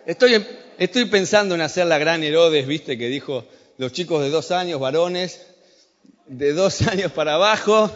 Estoy, 0.05 0.45
estoy 0.77 1.05
pensando 1.05 1.55
en 1.55 1.61
hacer 1.61 1.85
la 1.85 1.97
gran 1.97 2.23
Herodes, 2.23 2.67
viste, 2.67 2.97
que 2.97 3.07
dijo 3.07 3.45
los 3.77 3.93
chicos 3.93 4.21
de 4.21 4.29
dos 4.29 4.51
años, 4.51 4.79
varones, 4.79 5.47
de 6.27 6.53
dos 6.53 6.81
años 6.87 7.11
para 7.11 7.35
abajo, 7.35 7.89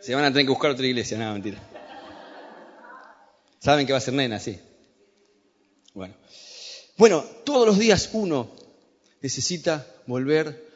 se 0.00 0.14
van 0.14 0.24
a 0.24 0.28
tener 0.28 0.46
que 0.46 0.50
buscar 0.50 0.70
otra 0.70 0.86
iglesia, 0.86 1.18
no, 1.18 1.32
mentira. 1.32 1.58
Saben 3.58 3.86
que 3.86 3.92
va 3.92 3.98
a 3.98 4.02
ser 4.02 4.14
nena, 4.14 4.38
sí. 4.38 4.58
Bueno. 5.94 6.14
Bueno, 6.96 7.24
todos 7.44 7.66
los 7.66 7.78
días 7.78 8.10
uno 8.12 8.50
necesita 9.20 9.86
volver 10.06 10.68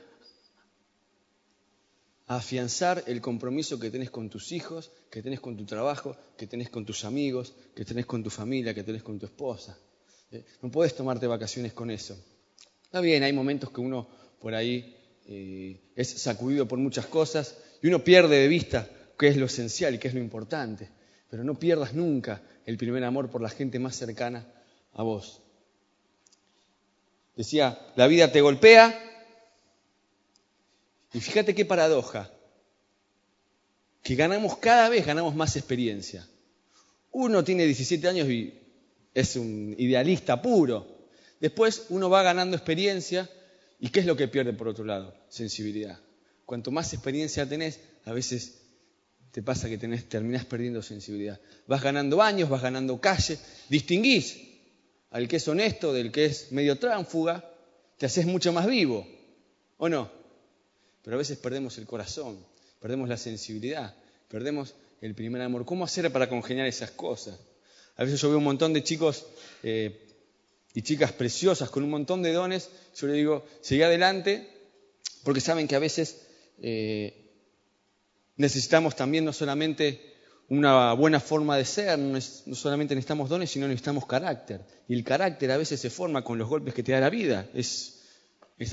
a 2.27 2.37
afianzar 2.37 3.05
el 3.07 3.21
compromiso 3.21 3.79
que 3.79 3.91
tenés 3.91 4.11
con 4.11 4.31
tus 4.31 4.53
hijos, 4.53 4.91
que 5.11 5.23
tenés 5.23 5.41
con 5.41 5.57
tu 5.57 5.65
trabajo, 5.65 6.17
que 6.37 6.47
tenés 6.47 6.71
con 6.71 6.85
tus 6.85 7.05
amigos, 7.05 7.55
que 7.75 7.85
tenés 7.85 8.07
con 8.07 8.23
tu 8.23 8.31
familia, 8.31 8.75
que 8.75 8.83
tenés 8.83 9.03
con 9.03 9.19
tu 9.19 9.27
esposa. 9.27 9.79
¿Eh? 10.31 10.45
No 10.63 10.71
puedes 10.71 10.95
tomarte 10.95 11.27
vacaciones 11.27 11.73
con 11.73 11.91
eso. 11.91 12.17
Está 12.85 13.01
bien, 13.01 13.23
hay 13.23 13.33
momentos 13.33 13.71
que 13.71 13.81
uno 13.81 14.09
por 14.41 14.55
ahí 14.55 14.97
eh, 15.27 15.93
es 15.95 16.09
sacudido 16.09 16.67
por 16.67 16.79
muchas 16.79 17.07
cosas 17.07 17.57
y 17.83 17.89
uno 17.89 18.03
pierde 18.03 18.37
de 18.37 18.49
vista 18.49 18.89
qué 19.23 19.29
es 19.29 19.37
lo 19.37 19.47
esencial 19.47 19.95
y 19.95 19.99
qué 19.99 20.09
es 20.09 20.15
lo 20.15 20.21
importante. 20.21 20.89
Pero 21.31 21.45
no 21.45 21.57
pierdas 21.57 21.95
nunca 21.95 22.43
el 22.67 22.77
primer 22.77 23.05
amor 23.05 23.31
por 23.31 23.41
la 23.41 23.51
gente 23.51 23.79
más 23.79 23.95
cercana 23.95 24.45
a 24.95 25.05
vos. 25.05 25.41
Decía, 27.37 27.79
la 27.95 28.09
vida 28.09 28.33
te 28.33 28.41
golpea 28.41 28.93
y 31.13 31.21
fíjate 31.21 31.55
qué 31.55 31.65
paradoja, 31.65 32.33
que 34.03 34.17
ganamos 34.17 34.57
cada 34.57 34.89
vez, 34.89 35.07
ganamos 35.07 35.37
más 35.37 35.55
experiencia. 35.55 36.27
Uno 37.13 37.45
tiene 37.45 37.65
17 37.65 38.09
años 38.09 38.29
y 38.29 38.53
es 39.15 39.37
un 39.37 39.77
idealista 39.79 40.43
puro. 40.43 41.07
Después 41.39 41.87
uno 41.91 42.11
va 42.11 42.25
ganando 42.25 42.57
experiencia 42.57 43.31
y 43.79 43.91
¿qué 43.91 44.01
es 44.01 44.07
lo 44.07 44.17
que 44.17 44.27
pierde 44.27 44.53
por 44.53 44.67
otro 44.67 44.85
lado? 44.85 45.15
Sensibilidad. 45.29 46.01
Cuanto 46.45 46.73
más 46.73 46.93
experiencia 46.93 47.49
tenés, 47.49 47.79
a 48.05 48.13
veces 48.13 48.62
te 49.33 49.43
pasa 49.43 49.69
que 49.69 49.79
tenés, 49.79 50.09
terminás 50.09 50.45
perdiendo 50.45 50.83
sensibilidad. 50.83 51.41
Vas 51.67 51.83
ganando 51.83 52.23
años, 52.23 52.51
vas 52.51 52.63
ganando 52.63 53.01
calle, 53.01 53.39
distinguís 53.69 54.39
al 55.11 55.27
que 55.27 55.37
es 55.37 55.49
honesto 55.49 55.93
del 55.93 56.13
que 56.13 56.27
es 56.27 56.53
medio 56.53 56.79
tránfuga, 56.79 57.45
te 57.97 58.07
haces 58.07 58.27
mucho 58.27 58.53
más 58.53 58.67
vivo, 58.67 59.07
¿o 59.79 59.89
no? 59.89 60.11
Pero 61.03 61.17
a 61.17 61.19
veces 61.19 61.39
perdemos 61.39 61.79
el 61.79 61.87
corazón, 61.87 62.45
perdemos 62.79 63.09
la 63.09 63.17
sensibilidad, 63.17 63.95
perdemos 64.29 64.75
el 65.01 65.15
primer 65.15 65.41
amor. 65.43 65.65
¿Cómo 65.65 65.85
hacer 65.85 66.11
para 66.13 66.29
congeniar 66.29 66.67
esas 66.67 66.91
cosas? 66.91 67.39
A 67.97 68.05
veces 68.05 68.21
yo 68.21 68.29
veo 68.29 68.39
un 68.39 68.45
montón 68.45 68.73
de 68.73 68.83
chicos 68.83 69.27
eh, 69.63 70.09
y 70.75 70.83
chicas 70.83 71.13
preciosas 71.13 71.71
con 71.71 71.83
un 71.85 71.91
montón 71.91 72.23
de 72.23 72.33
dones, 72.33 72.71
yo 72.97 73.07
le 73.07 73.15
digo, 73.15 73.47
sigue 73.61 73.85
adelante, 73.85 74.49
porque 75.25 75.41
saben 75.41 75.69
que 75.69 75.77
a 75.77 75.79
veces 75.79 76.23
eh, 76.63 77.22
Necesitamos 78.37 78.97
también 78.97 79.25
no 79.25 79.33
solamente 79.33 80.13
una 80.49 80.93
buena 80.93 81.21
forma 81.21 81.57
de 81.57 81.65
ser, 81.65 81.99
no 81.99 82.21
solamente 82.21 82.95
necesitamos 82.95 83.31
dones, 83.31 83.51
sino 83.51 83.67
necesitamos 83.67 84.07
carácter. 84.07 84.61
Y 84.87 84.95
el 84.95 85.05
carácter 85.05 85.51
a 85.51 85.57
veces 85.57 85.81
se 85.81 85.91
forma 85.91 86.23
con 86.23 86.39
los 86.39 86.49
golpes 86.49 86.75
que 86.75 86.83
te 86.83 86.93
da 86.93 87.01
la 87.01 87.11
vida. 87.11 87.49
Es, 87.55 88.03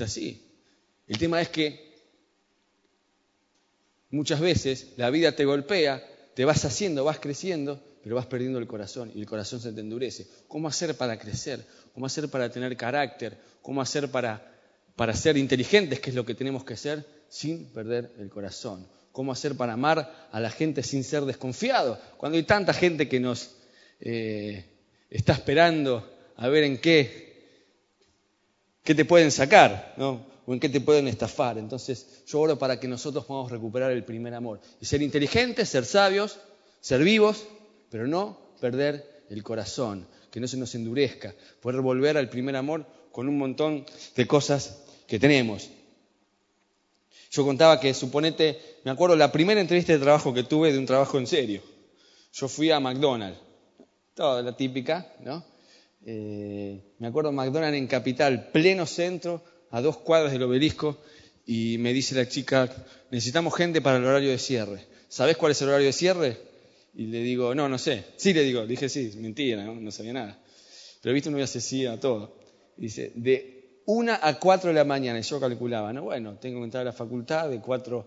así. 0.00 0.46
El 1.06 1.18
tema 1.18 1.40
es 1.40 1.48
que 1.48 1.94
muchas 4.10 4.40
veces 4.40 4.88
la 4.96 5.10
vida 5.10 5.32
te 5.32 5.44
golpea, 5.44 6.04
te 6.34 6.44
vas 6.44 6.64
haciendo, 6.64 7.04
vas 7.04 7.18
creciendo, 7.18 7.82
pero 8.02 8.16
vas 8.16 8.26
perdiendo 8.26 8.58
el 8.58 8.66
corazón 8.66 9.10
y 9.14 9.20
el 9.20 9.26
corazón 9.26 9.60
se 9.60 9.72
te 9.72 9.80
endurece. 9.80 10.26
¿Cómo 10.48 10.68
hacer 10.68 10.94
para 10.96 11.18
crecer? 11.18 11.64
¿Cómo 11.94 12.06
hacer 12.06 12.28
para 12.28 12.50
tener 12.50 12.76
carácter? 12.76 13.38
¿Cómo 13.62 13.80
hacer 13.80 14.10
para, 14.10 14.54
para 14.96 15.14
ser 15.14 15.36
inteligentes, 15.36 15.98
que 16.00 16.10
es 16.10 16.16
lo 16.16 16.24
que 16.26 16.34
tenemos 16.34 16.62
que 16.62 16.74
hacer, 16.74 17.06
sin 17.28 17.72
perder 17.72 18.12
el 18.18 18.28
corazón? 18.28 18.86
Cómo 19.12 19.32
hacer 19.32 19.56
para 19.56 19.74
amar 19.74 20.28
a 20.30 20.40
la 20.40 20.50
gente 20.50 20.82
sin 20.82 21.04
ser 21.04 21.24
desconfiado. 21.24 21.98
Cuando 22.16 22.38
hay 22.38 22.44
tanta 22.44 22.72
gente 22.72 23.08
que 23.08 23.20
nos 23.20 23.50
eh, 24.00 24.64
está 25.10 25.32
esperando 25.32 26.08
a 26.36 26.48
ver 26.48 26.64
en 26.64 26.78
qué, 26.78 27.64
qué 28.82 28.94
te 28.94 29.04
pueden 29.04 29.30
sacar, 29.30 29.94
¿no? 29.96 30.26
o 30.46 30.52
en 30.52 30.60
qué 30.60 30.68
te 30.68 30.80
pueden 30.80 31.08
estafar. 31.08 31.58
Entonces 31.58 32.24
yo 32.26 32.40
oro 32.40 32.58
para 32.58 32.80
que 32.80 32.88
nosotros 32.88 33.24
podamos 33.24 33.50
recuperar 33.50 33.90
el 33.92 34.04
primer 34.04 34.34
amor. 34.34 34.60
Y 34.80 34.86
ser 34.86 35.02
inteligentes, 35.02 35.68
ser 35.68 35.84
sabios, 35.84 36.38
ser 36.80 37.02
vivos, 37.02 37.46
pero 37.90 38.06
no 38.06 38.38
perder 38.60 39.24
el 39.30 39.42
corazón, 39.42 40.06
que 40.30 40.40
no 40.40 40.48
se 40.48 40.56
nos 40.56 40.74
endurezca, 40.74 41.34
poder 41.60 41.80
volver 41.80 42.16
al 42.16 42.28
primer 42.28 42.56
amor 42.56 42.86
con 43.12 43.28
un 43.28 43.38
montón 43.38 43.84
de 44.16 44.26
cosas 44.26 44.82
que 45.06 45.18
tenemos. 45.18 45.70
Yo 47.30 47.44
contaba 47.44 47.78
que, 47.78 47.94
suponete, 47.94 48.58
me 48.84 48.90
acuerdo 48.90 49.14
la 49.14 49.30
primera 49.30 49.60
entrevista 49.60 49.92
de 49.92 50.00
trabajo 50.00 50.34
que 50.34 50.42
tuve 50.42 50.72
de 50.72 50.78
un 50.78 50.86
trabajo 50.86 51.16
en 51.18 51.28
serio. 51.28 51.62
Yo 52.32 52.48
fui 52.48 52.70
a 52.70 52.80
McDonald's, 52.80 53.38
toda 54.14 54.42
la 54.42 54.56
típica, 54.56 55.14
¿no? 55.20 55.44
Eh, 56.04 56.80
me 56.98 57.06
acuerdo 57.06 57.30
McDonald's 57.30 57.78
en 57.78 57.86
Capital, 57.86 58.48
pleno 58.52 58.84
centro, 58.84 59.44
a 59.70 59.80
dos 59.80 59.98
cuadras 59.98 60.32
del 60.32 60.42
obelisco, 60.42 60.98
y 61.46 61.78
me 61.78 61.92
dice 61.92 62.16
la 62.16 62.28
chica, 62.28 62.68
necesitamos 63.10 63.54
gente 63.54 63.80
para 63.80 63.98
el 63.98 64.04
horario 64.04 64.30
de 64.30 64.38
cierre. 64.38 64.84
¿Sabés 65.08 65.36
cuál 65.36 65.52
es 65.52 65.62
el 65.62 65.68
horario 65.68 65.86
de 65.86 65.92
cierre? 65.92 66.36
Y 66.94 67.06
le 67.06 67.20
digo, 67.22 67.54
no, 67.54 67.68
no 67.68 67.78
sé. 67.78 68.04
Sí, 68.16 68.32
le 68.32 68.42
digo, 68.42 68.66
dije 68.66 68.88
sí, 68.88 69.12
mentira, 69.16 69.64
no, 69.64 69.74
no 69.74 69.90
sabía 69.92 70.12
nada. 70.12 70.38
Pero 71.00 71.14
viste, 71.14 71.28
uno 71.28 71.38
ya 71.38 71.46
se 71.46 71.88
a 71.88 72.00
todo. 72.00 72.36
dice, 72.76 73.12
de 73.14 73.59
una 73.94 74.20
a 74.22 74.38
cuatro 74.38 74.68
de 74.68 74.74
la 74.74 74.84
mañana. 74.84 75.18
Y 75.18 75.22
yo 75.22 75.40
calculaba, 75.40 75.92
¿no? 75.92 76.02
Bueno, 76.02 76.36
tengo 76.36 76.60
que 76.60 76.64
entrar 76.64 76.82
a 76.82 76.84
la 76.84 76.92
facultad 76.92 77.48
de 77.48 77.60
cuatro. 77.60 78.06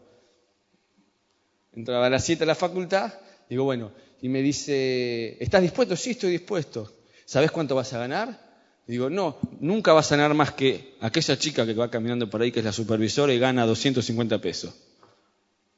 Entraba 1.73 2.07
a 2.07 2.09
las 2.09 2.23
siete 2.23 2.43
a 2.43 2.47
la 2.47 2.55
facultad. 2.55 3.13
Digo, 3.49 3.63
bueno, 3.65 3.91
y 4.21 4.29
me 4.29 4.41
dice, 4.41 5.37
¿estás 5.43 5.61
dispuesto? 5.61 5.95
Sí, 5.95 6.11
estoy 6.11 6.31
dispuesto. 6.31 6.91
¿Sabes 7.25 7.51
cuánto 7.51 7.75
vas 7.75 7.91
a 7.93 7.99
ganar? 7.99 8.53
digo, 8.85 9.09
no, 9.09 9.37
nunca 9.61 9.93
vas 9.93 10.11
a 10.11 10.17
ganar 10.17 10.33
más 10.33 10.51
que 10.53 10.95
aquella 10.99 11.37
chica 11.37 11.65
que 11.65 11.73
va 11.73 11.89
caminando 11.89 12.29
por 12.29 12.41
ahí, 12.41 12.51
que 12.51 12.59
es 12.59 12.65
la 12.65 12.73
supervisora, 12.73 13.33
y 13.33 13.39
gana 13.39 13.65
250 13.65 14.39
pesos. 14.41 14.73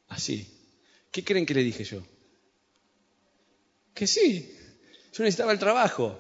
Así. 0.08 0.48
¿Qué 1.12 1.24
creen 1.24 1.46
que 1.46 1.54
le 1.54 1.64
dije 1.64 1.84
yo? 1.84 2.02
Que 3.94 4.08
sí. 4.08 4.52
Yo 5.14 5.24
necesitaba 5.24 5.52
el 5.52 5.60
trabajo. 5.60 6.20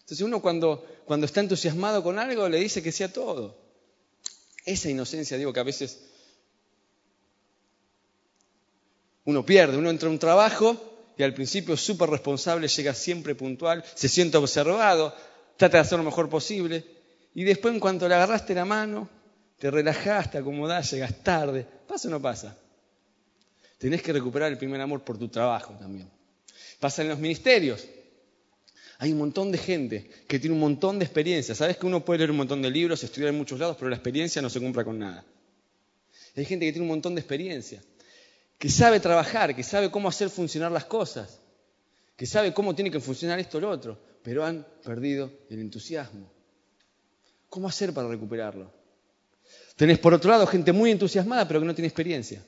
Entonces 0.00 0.20
uno 0.20 0.42
cuando 0.42 0.86
cuando 1.10 1.26
está 1.26 1.40
entusiasmado 1.40 2.04
con 2.04 2.20
algo, 2.20 2.48
le 2.48 2.60
dice 2.60 2.84
que 2.84 2.92
sea 2.92 3.12
todo. 3.12 3.58
Esa 4.64 4.90
inocencia, 4.90 5.36
digo, 5.36 5.52
que 5.52 5.58
a 5.58 5.64
veces 5.64 5.98
uno 9.24 9.44
pierde, 9.44 9.76
uno 9.76 9.90
entra 9.90 10.08
a 10.08 10.12
un 10.12 10.20
trabajo 10.20 10.76
y 11.18 11.24
al 11.24 11.34
principio 11.34 11.74
es 11.74 11.80
súper 11.80 12.10
responsable, 12.10 12.68
llega 12.68 12.94
siempre 12.94 13.34
puntual, 13.34 13.84
se 13.96 14.08
siente 14.08 14.36
observado, 14.36 15.12
trata 15.56 15.78
de 15.78 15.80
hacer 15.80 15.98
lo 15.98 16.04
mejor 16.04 16.28
posible, 16.28 16.84
y 17.34 17.42
después 17.42 17.74
en 17.74 17.80
cuanto 17.80 18.06
le 18.06 18.14
agarraste 18.14 18.54
la 18.54 18.64
mano, 18.64 19.08
te 19.58 19.68
relajaste, 19.68 20.30
te 20.30 20.38
acomodás, 20.38 20.92
llegas 20.92 21.24
tarde, 21.24 21.66
¿pasa 21.88 22.06
o 22.06 22.12
no 22.12 22.22
pasa? 22.22 22.56
Tenés 23.78 24.00
que 24.00 24.12
recuperar 24.12 24.52
el 24.52 24.58
primer 24.58 24.80
amor 24.80 25.02
por 25.02 25.18
tu 25.18 25.26
trabajo 25.26 25.72
también. 25.72 26.08
Pasa 26.78 27.02
en 27.02 27.08
los 27.08 27.18
ministerios. 27.18 27.84
Hay 29.02 29.12
un 29.12 29.18
montón 29.18 29.50
de 29.50 29.56
gente 29.56 30.10
que 30.28 30.38
tiene 30.38 30.52
un 30.52 30.60
montón 30.60 30.98
de 30.98 31.06
experiencia. 31.06 31.54
Sabes 31.54 31.78
que 31.78 31.86
uno 31.86 32.04
puede 32.04 32.18
leer 32.18 32.32
un 32.32 32.36
montón 32.36 32.60
de 32.60 32.70
libros, 32.70 33.02
estudiar 33.02 33.30
en 33.30 33.38
muchos 33.38 33.58
lados, 33.58 33.76
pero 33.78 33.88
la 33.88 33.96
experiencia 33.96 34.42
no 34.42 34.50
se 34.50 34.60
compra 34.60 34.84
con 34.84 34.98
nada. 34.98 35.24
Hay 36.36 36.44
gente 36.44 36.66
que 36.66 36.72
tiene 36.72 36.82
un 36.82 36.90
montón 36.90 37.14
de 37.14 37.22
experiencia, 37.22 37.82
que 38.58 38.68
sabe 38.68 39.00
trabajar, 39.00 39.56
que 39.56 39.62
sabe 39.62 39.90
cómo 39.90 40.06
hacer 40.06 40.28
funcionar 40.28 40.70
las 40.70 40.84
cosas, 40.84 41.40
que 42.14 42.26
sabe 42.26 42.52
cómo 42.52 42.74
tiene 42.74 42.90
que 42.90 43.00
funcionar 43.00 43.38
esto 43.38 43.56
o 43.56 43.62
lo 43.62 43.70
otro, 43.70 43.98
pero 44.22 44.44
han 44.44 44.66
perdido 44.84 45.32
el 45.48 45.60
entusiasmo. 45.60 46.30
¿Cómo 47.48 47.68
hacer 47.68 47.94
para 47.94 48.06
recuperarlo? 48.06 48.70
Tenés 49.76 49.98
por 49.98 50.12
otro 50.12 50.30
lado 50.30 50.46
gente 50.46 50.74
muy 50.74 50.90
entusiasmada, 50.90 51.48
pero 51.48 51.60
que 51.60 51.66
no 51.66 51.74
tiene 51.74 51.88
experiencia. 51.88 52.44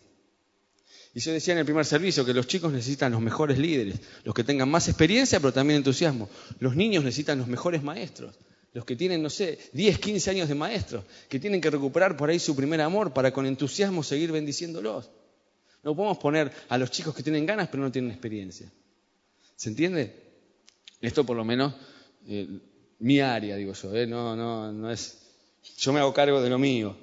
Y 1.15 1.21
yo 1.21 1.33
decía 1.33 1.53
en 1.53 1.59
el 1.59 1.65
primer 1.65 1.85
servicio 1.85 2.25
que 2.25 2.33
los 2.33 2.47
chicos 2.47 2.73
necesitan 2.73 3.13
los 3.13 3.21
mejores 3.21 3.59
líderes, 3.59 4.01
los 4.25 4.35
que 4.35 4.45
tengan 4.45 4.71
más 4.71 4.89
experiencia, 4.89 5.41
pero 5.41 5.53
también 5.53 5.79
entusiasmo. 5.79 6.29
Los 6.59 6.75
niños 6.75 7.05
necesitan 7.05 7.39
los 7.39 7.49
mejores 7.49 7.83
maestros, 7.83 8.35
los 8.73 8.85
que 8.87 8.97
tienen, 8.97 9.23
no 9.23 9.29
sé, 9.29 9.59
10, 9.73 9.99
15 9.99 10.31
años 10.31 10.49
de 10.49 10.55
maestros, 10.55 11.05
que 11.29 11.39
tienen 11.39 11.61
que 11.61 11.69
recuperar 11.71 12.17
por 12.17 12.31
ahí 12.31 12.39
su 12.39 12.57
primer 12.57 12.81
amor 12.81 13.13
para 13.13 13.33
con 13.33 13.45
entusiasmo 13.45 14.03
seguir 14.03 14.33
bendiciéndolos. 14.33 15.11
No 15.83 15.95
podemos 15.95 16.17
poner 16.17 16.51
a 16.69 16.79
los 16.79 16.91
chicos 16.91 17.15
que 17.15 17.23
tienen 17.23 17.45
ganas, 17.45 17.69
pero 17.69 17.83
no 17.83 17.93
tienen 17.93 18.11
experiencia. 18.11 18.73
¿Se 19.57 19.69
entiende? 19.69 20.17
Esto 21.01 21.25
por 21.27 21.37
lo 21.37 21.45
menos 21.45 21.75
eh, 22.27 22.49
mi 23.01 23.21
área, 23.21 23.57
digo 23.57 23.75
yo, 23.75 23.95
¿eh? 23.95 24.07
no, 24.07 24.35
no, 24.35 24.73
no 24.73 24.91
es. 24.91 25.19
Yo 25.77 25.93
me 25.93 26.01
hago 26.01 26.15
cargo 26.15 26.41
de 26.41 26.49
lo 26.49 26.59
mío. 26.59 26.97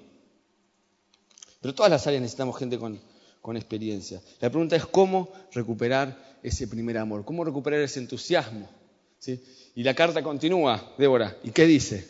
Pero 1.62 1.76
todas 1.76 1.92
las 1.92 2.08
áreas 2.08 2.22
necesitamos 2.22 2.58
gente 2.58 2.80
con, 2.80 3.00
con 3.42 3.58
experiencia. 3.58 4.22
La 4.40 4.50
pregunta 4.50 4.76
es 4.76 4.86
cómo 4.86 5.32
recuperar 5.54 6.38
ese 6.44 6.68
primer 6.68 6.98
amor, 6.98 7.26
cómo 7.26 7.44
recuperar 7.44 7.82
ese 7.82 8.00
entusiasmo. 8.00 8.70
¿sí? 9.20 9.42
Y 9.76 9.84
la 9.84 9.94
carta 9.94 10.24
continúa, 10.24 10.94
Débora, 10.98 11.38
¿y 11.44 11.52
qué 11.52 11.66
dice? 11.66 12.08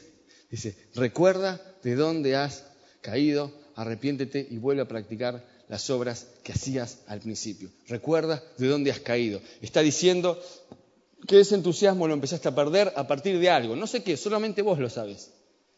Dice, 0.50 0.76
recuerda 0.96 1.62
de 1.84 1.96
dónde 1.96 2.36
has 2.36 2.66
caído, 3.02 3.52
arrepiéntete 3.76 4.48
y 4.50 4.58
vuelve 4.58 4.82
a 4.82 4.88
practicar 4.88 5.46
las 5.68 5.90
obras 5.90 6.28
que 6.44 6.52
hacías 6.52 7.00
al 7.08 7.20
principio. 7.20 7.70
Recuerda 7.88 8.44
de 8.58 8.68
dónde 8.68 8.92
has 8.92 9.00
caído. 9.00 9.40
Está 9.62 9.82
diciendo 9.82 10.42
que 11.28 11.40
ese 11.40 11.56
entusiasmo 11.56 12.08
lo 12.08 12.14
empezaste 12.16 12.48
a 12.48 12.56
perder 12.56 12.92
a 12.96 13.08
partir 13.08 13.40
de 13.40 13.50
algo. 13.50 13.76
No 13.76 13.86
sé 13.86 14.04
qué, 14.04 14.18
solamente 14.18 14.64
vos 14.64 14.80
lo 14.80 14.90
sabes. 14.90 15.32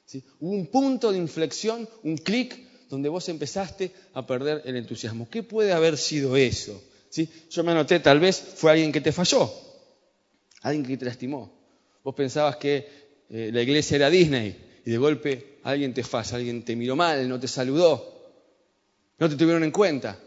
¿sí? 0.05 0.24
Hubo 0.39 0.51
un 0.51 0.67
punto 0.67 1.12
de 1.12 1.17
inflexión, 1.17 1.89
un 2.03 2.17
clic 2.17 2.70
donde 2.91 3.10
vos 3.10 3.27
empezaste 3.29 3.91
a 4.13 4.27
perder 4.27 4.62
el 4.65 4.75
entusiasmo. 4.75 5.29
¿Qué 5.29 5.43
puede 5.43 5.71
haber 5.71 5.98
sido 5.98 6.36
eso? 6.36 6.79
¿Sí? 7.10 7.29
Yo 7.50 7.63
me 7.63 7.71
anoté, 7.71 8.01
tal 8.01 8.19
vez 8.19 8.38
fue 8.38 8.71
alguien 8.71 8.91
que 8.91 9.00
te 9.00 9.13
falló, 9.13 9.50
alguien 10.62 10.86
que 10.86 10.98
te 10.98 11.05
lastimó. 11.05 11.51
Vos 12.03 12.13
pensabas 12.13 12.57
que 12.57 12.88
eh, 13.29 13.50
la 13.53 13.62
iglesia 13.62 13.95
era 13.95 14.10
Disney 14.10 14.81
y 14.86 14.91
de 14.91 14.98
golpe 14.98 15.60
alguien 15.63 15.93
te 15.93 16.03
falla, 16.03 16.36
alguien 16.36 16.63
te 16.63 16.75
miró 16.75 16.98
mal, 16.98 17.27
no 17.29 17.39
te 17.39 17.48
saludó, 17.48 18.33
no 19.17 19.29
te 19.29 19.36
tuvieron 19.38 19.63
en 19.63 19.71
cuenta. 19.71 20.19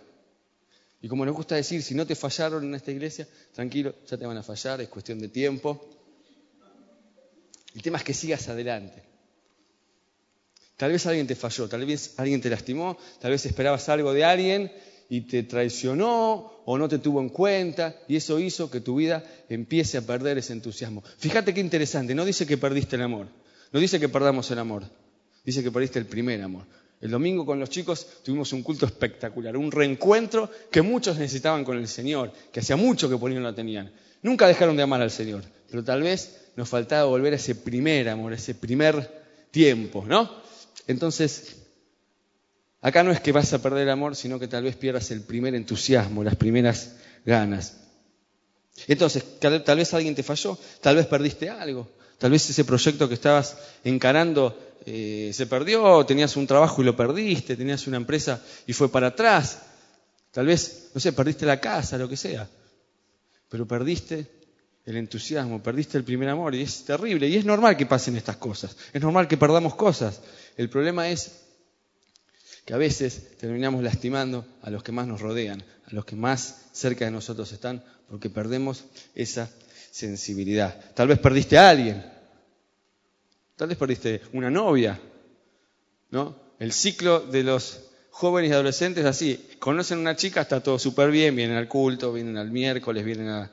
Y 1.02 1.09
como 1.09 1.26
nos 1.26 1.35
gusta 1.35 1.56
decir, 1.56 1.83
si 1.83 1.94
no 1.94 2.06
te 2.06 2.14
fallaron 2.14 2.64
en 2.64 2.75
esta 2.75 2.90
iglesia, 2.90 3.28
tranquilo, 3.52 3.94
ya 4.09 4.16
te 4.16 4.25
van 4.25 4.38
a 4.38 4.42
fallar, 4.42 4.80
es 4.80 4.88
cuestión 4.88 5.18
de 5.18 5.28
tiempo. 5.28 5.87
El 7.75 7.83
tema 7.83 7.99
es 7.99 8.04
que 8.04 8.14
sigas 8.14 8.49
adelante. 8.49 9.13
Tal 10.76 10.90
vez 10.90 11.07
alguien 11.07 11.26
te 11.26 11.37
falló, 11.37 11.69
tal 11.69 11.87
vez 11.87 12.14
alguien 12.16 12.40
te 12.40 12.50
lastimó, 12.50 12.99
tal 13.21 13.31
vez 13.31 13.47
esperabas 13.47 13.88
algo 13.88 14.12
de 14.12 14.25
alguien 14.25 14.73
y 15.09 15.23
te 15.23 15.45
traicionó 15.45 16.62
o 16.64 16.78
no 16.78 16.88
te 16.88 16.99
tuvo 16.99 17.21
en 17.21 17.28
cuenta 17.28 17.95
y 18.09 18.16
eso 18.16 18.40
hizo 18.40 18.71
que 18.71 18.81
tu 18.81 18.97
vida 18.97 19.23
empiece 19.49 19.99
a 19.99 20.02
perder 20.02 20.38
ese 20.38 20.52
entusiasmo. 20.52 21.04
Fíjate 21.19 21.54
qué 21.54 21.61
interesante, 21.61 22.14
no 22.14 22.25
dice 22.25 22.47
que 22.47 22.57
perdiste 22.57 22.97
el 22.97 23.02
amor, 23.02 23.28
no 23.71 23.78
dice 23.78 24.00
que 24.00 24.09
perdamos 24.09 24.50
el 24.50 24.59
amor, 24.59 24.83
dice 25.45 25.62
que 25.62 25.71
perdiste 25.71 25.99
el 25.99 26.07
primer 26.07 26.43
amor. 26.43 26.64
El 27.00 27.11
domingo 27.11 27.45
con 27.45 27.61
los 27.61 27.69
chicos 27.69 28.07
tuvimos 28.25 28.52
un 28.52 28.62
culto 28.62 28.87
espectacular, 28.87 29.57
un 29.57 29.71
reencuentro 29.71 30.50
que 30.71 30.81
muchos 30.81 31.19
necesitaban 31.19 31.62
con 31.62 31.76
el 31.76 31.87
Señor, 31.87 32.32
que 32.50 32.60
hacía 32.60 32.76
mucho 32.76 33.10
que 33.10 33.19
por 33.19 33.30
ahí 33.30 33.37
no 33.37 33.43
lo 33.43 33.54
tenían. 33.54 33.93
Nunca 34.23 34.49
dejaron 34.49 34.76
de 34.76 34.84
amar 34.84 35.02
al 35.02 35.10
Señor, 35.10 35.45
pero 35.71 35.84
tal 35.84 36.02
vez 36.02 36.50
nos 36.56 36.69
faltaba 36.69 37.04
volver 37.04 37.34
a 37.34 37.37
ese 37.37 37.56
primer 37.56 38.08
amor, 38.08 38.32
a 38.32 38.37
ese 38.37 38.54
primer 38.54 39.23
tiempo, 39.50 40.04
¿no? 40.06 40.44
Entonces, 40.86 41.56
acá 42.80 43.02
no 43.02 43.12
es 43.12 43.20
que 43.20 43.32
vas 43.32 43.52
a 43.52 43.62
perder 43.62 43.82
el 43.82 43.90
amor, 43.90 44.16
sino 44.16 44.38
que 44.38 44.49
tal 44.49 44.64
vez 44.64 44.76
pierdas 44.76 45.10
el 45.10 45.23
primer 45.23 45.54
entusiasmo, 45.54 46.23
las 46.23 46.36
primeras 46.36 46.97
ganas. 47.25 47.78
Entonces, 48.86 49.25
tal 49.40 49.76
vez 49.76 49.94
alguien 49.94 50.14
te 50.14 50.23
falló, 50.23 50.58
tal 50.80 50.97
vez 50.97 51.06
perdiste 51.06 51.49
algo, 51.49 51.88
tal 52.18 52.32
vez 52.32 52.49
ese 52.50 52.64
proyecto 52.64 53.08
que 53.08 53.14
estabas 53.14 53.56
encarando 53.84 54.58
eh, 54.84 55.30
se 55.32 55.47
perdió, 55.47 56.04
tenías 56.04 56.36
un 56.36 56.47
trabajo 56.47 56.82
y 56.82 56.84
lo 56.84 56.97
perdiste, 56.97 57.56
tenías 57.56 57.86
una 57.86 57.97
empresa 57.97 58.42
y 58.66 58.73
fue 58.73 58.90
para 58.90 59.08
atrás, 59.08 59.60
tal 60.30 60.47
vez, 60.47 60.90
no 60.92 61.00
sé, 61.00 61.12
perdiste 61.12 61.47
la 61.47 61.60
casa, 61.60 61.97
lo 61.97 62.08
que 62.08 62.16
sea, 62.16 62.49
pero 63.49 63.66
perdiste 63.66 64.26
el 64.86 64.97
entusiasmo, 64.97 65.62
perdiste 65.62 65.97
el 65.97 66.04
primer 66.04 66.28
amor 66.28 66.54
y 66.54 66.62
es 66.62 66.84
terrible. 66.84 67.28
Y 67.28 67.36
es 67.36 67.44
normal 67.44 67.76
que 67.76 67.86
pasen 67.86 68.16
estas 68.16 68.36
cosas, 68.36 68.76
es 68.92 69.00
normal 69.00 69.28
que 69.28 69.36
perdamos 69.36 69.75
cosas. 69.75 70.20
El 70.56 70.68
problema 70.68 71.08
es 71.08 71.32
que 72.64 72.75
a 72.75 72.78
veces 72.78 73.36
terminamos 73.38 73.82
lastimando 73.82 74.47
a 74.62 74.70
los 74.70 74.82
que 74.82 74.92
más 74.92 75.06
nos 75.06 75.20
rodean, 75.20 75.62
a 75.86 75.94
los 75.94 76.04
que 76.04 76.16
más 76.16 76.66
cerca 76.73 77.04
de 77.04 77.10
nosotros 77.10 77.52
están, 77.52 77.82
porque 78.08 78.30
perdemos 78.30 78.84
esa 79.14 79.50
sensibilidad. 79.90 80.92
Tal 80.94 81.08
vez 81.08 81.18
perdiste 81.18 81.58
a 81.58 81.70
alguien, 81.70 82.04
tal 83.56 83.68
vez 83.68 83.78
perdiste 83.78 84.23
una 84.32 84.50
novia, 84.50 85.00
¿no? 86.10 86.36
El 86.58 86.73
ciclo 86.73 87.20
de 87.20 87.42
los 87.42 87.80
jóvenes 88.10 88.50
y 88.50 88.54
adolescentes 88.54 89.04
es 89.04 89.10
así, 89.10 89.49
conocen 89.58 89.99
a 89.99 90.00
una 90.02 90.16
chica, 90.16 90.42
está 90.42 90.62
todo 90.62 90.78
súper 90.78 91.10
bien, 91.10 91.34
vienen 91.34 91.56
al 91.56 91.68
culto, 91.68 92.12
vienen 92.12 92.36
al 92.36 92.50
miércoles, 92.50 93.04
vienen 93.04 93.28
a 93.28 93.50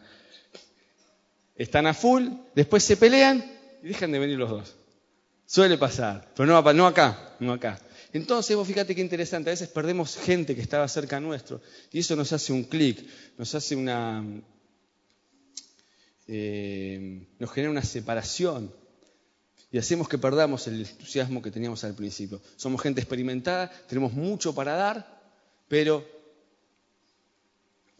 están 1.55 1.87
a 1.87 1.93
full, 1.93 2.27
después 2.55 2.83
se 2.83 2.97
pelean 2.97 3.43
y 3.83 3.87
dejan 3.87 4.11
de 4.11 4.19
venir 4.19 4.37
los 4.37 4.49
dos. 4.49 4.75
Suele 5.45 5.77
pasar, 5.77 6.31
pero 6.35 6.45
no, 6.47 6.73
no 6.73 6.87
acá, 6.87 7.35
no 7.39 7.53
acá. 7.53 7.79
Entonces, 8.13 8.55
vos 8.55 8.67
fíjate 8.67 8.95
qué 8.95 9.01
interesante, 9.01 9.49
a 9.49 9.53
veces 9.53 9.69
perdemos 9.69 10.17
gente 10.17 10.55
que 10.55 10.61
estaba 10.61 10.87
cerca 10.87 11.19
nuestro 11.19 11.61
y 11.91 11.99
eso 11.99 12.15
nos 12.15 12.31
hace 12.33 12.53
un 12.53 12.63
clic, 12.63 13.05
nos 13.37 13.53
hace 13.55 13.75
una. 13.75 14.23
Eh, 16.27 17.27
nos 17.39 17.51
genera 17.51 17.71
una 17.71 17.83
separación 17.83 18.73
y 19.71 19.77
hacemos 19.77 20.07
que 20.09 20.17
perdamos 20.17 20.67
el 20.67 20.81
entusiasmo 20.85 21.41
que 21.41 21.51
teníamos 21.51 21.83
al 21.83 21.95
principio. 21.95 22.41
Somos 22.57 22.81
gente 22.81 23.01
experimentada, 23.01 23.71
tenemos 23.87 24.13
mucho 24.13 24.53
para 24.53 24.75
dar, 24.75 25.21
pero 25.67 26.05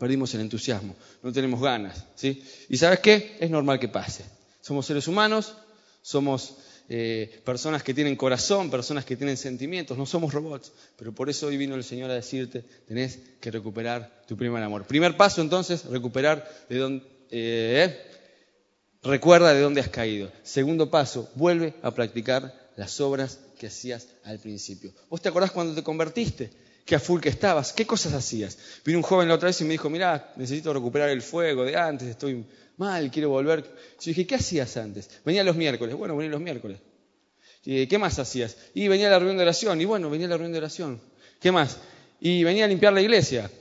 perdimos 0.02 0.34
el 0.34 0.42
entusiasmo, 0.42 0.96
no 1.22 1.32
tenemos 1.32 1.62
ganas. 1.62 2.08
¿sí? 2.16 2.44
¿Y 2.70 2.78
sabes 2.78 3.02
qué? 3.02 3.38
Es 3.40 3.52
normal 3.52 3.80
que 3.80 3.88
pase. 3.88 4.26
Somos 4.60 4.88
seres 4.88 5.08
humanos, 5.08 5.54
somos 6.02 6.56
eh, 6.90 7.40
personas 7.46 7.84
que 7.84 7.94
tienen 7.94 8.16
corazón, 8.16 8.72
personas 8.72 9.06
que 9.06 9.16
tienen 9.16 9.38
sentimientos, 9.38 9.96
no 10.00 10.08
somos 10.08 10.34
robots. 10.34 10.72
Pero 10.98 11.14
por 11.14 11.30
eso 11.30 11.46
hoy 11.46 11.58
vino 11.58 11.76
el 11.76 11.84
Señor 11.84 12.10
a 12.10 12.16
decirte, 12.16 12.66
tenés 12.88 13.20
que 13.40 13.52
recuperar 13.52 14.24
tu 14.28 14.36
primer 14.36 14.64
amor. 14.64 14.88
Primer 14.88 15.16
paso 15.16 15.40
entonces, 15.40 15.86
recuperar 15.86 16.50
de 16.68 16.78
dónde... 16.80 17.06
Eh, 17.30 17.96
recuerda 19.04 19.54
de 19.54 19.62
dónde 19.62 19.82
has 19.82 19.90
caído. 19.90 20.32
Segundo 20.42 20.90
paso, 20.90 21.30
vuelve 21.36 21.76
a 21.84 21.92
practicar 21.92 22.52
las 22.82 23.00
obras 23.00 23.38
que 23.60 23.68
hacías 23.68 24.08
al 24.24 24.40
principio. 24.40 24.92
¿Vos 25.08 25.22
te 25.22 25.30
acordás 25.30 25.52
cuando 25.52 25.76
te 25.76 25.84
convertiste? 25.84 26.50
qué 26.84 26.96
a 26.96 27.00
full 27.00 27.22
que 27.22 27.30
estabas, 27.30 27.74
qué 27.74 27.86
cosas 27.86 28.14
hacías. 28.14 28.58
Vino 28.84 28.98
un 28.98 29.04
joven 29.04 29.28
la 29.28 29.36
otra 29.36 29.50
vez 29.50 29.62
y 29.62 29.66
me 29.66 29.74
dijo, 29.74 29.88
mirá, 29.88 30.34
necesito 30.36 30.74
recuperar 30.74 31.10
el 31.10 31.22
fuego 31.22 31.64
de 31.64 31.78
antes, 31.78 32.08
estoy 32.08 32.44
mal, 32.78 33.12
quiero 33.12 33.30
volver. 33.30 33.62
Yo 33.64 34.06
dije, 34.06 34.26
¿qué 34.26 34.34
hacías 34.34 34.76
antes? 34.78 35.12
Venía 35.24 35.44
los 35.44 35.56
miércoles, 35.56 35.96
bueno, 35.96 36.18
venía 36.18 36.32
los 36.32 36.42
miércoles. 36.42 36.80
Y, 37.64 37.86
¿Qué 37.86 38.00
más 38.00 38.18
hacías? 38.18 38.58
Y 38.74 38.88
venía 38.88 39.10
a 39.10 39.12
la 39.12 39.20
reunión 39.20 39.38
de 39.38 39.44
oración, 39.44 39.80
y 39.80 39.86
bueno, 39.86 40.10
venía 40.10 40.26
a 40.26 40.32
la 40.32 40.38
reunión 40.38 40.54
de 40.54 40.58
oración. 40.58 41.00
¿Qué 41.40 41.52
más? 41.52 41.78
Y 42.20 42.44
venía 42.44 42.66
a 42.66 42.68
limpiar 42.68 42.94
la 42.94 43.02
iglesia. 43.02 43.52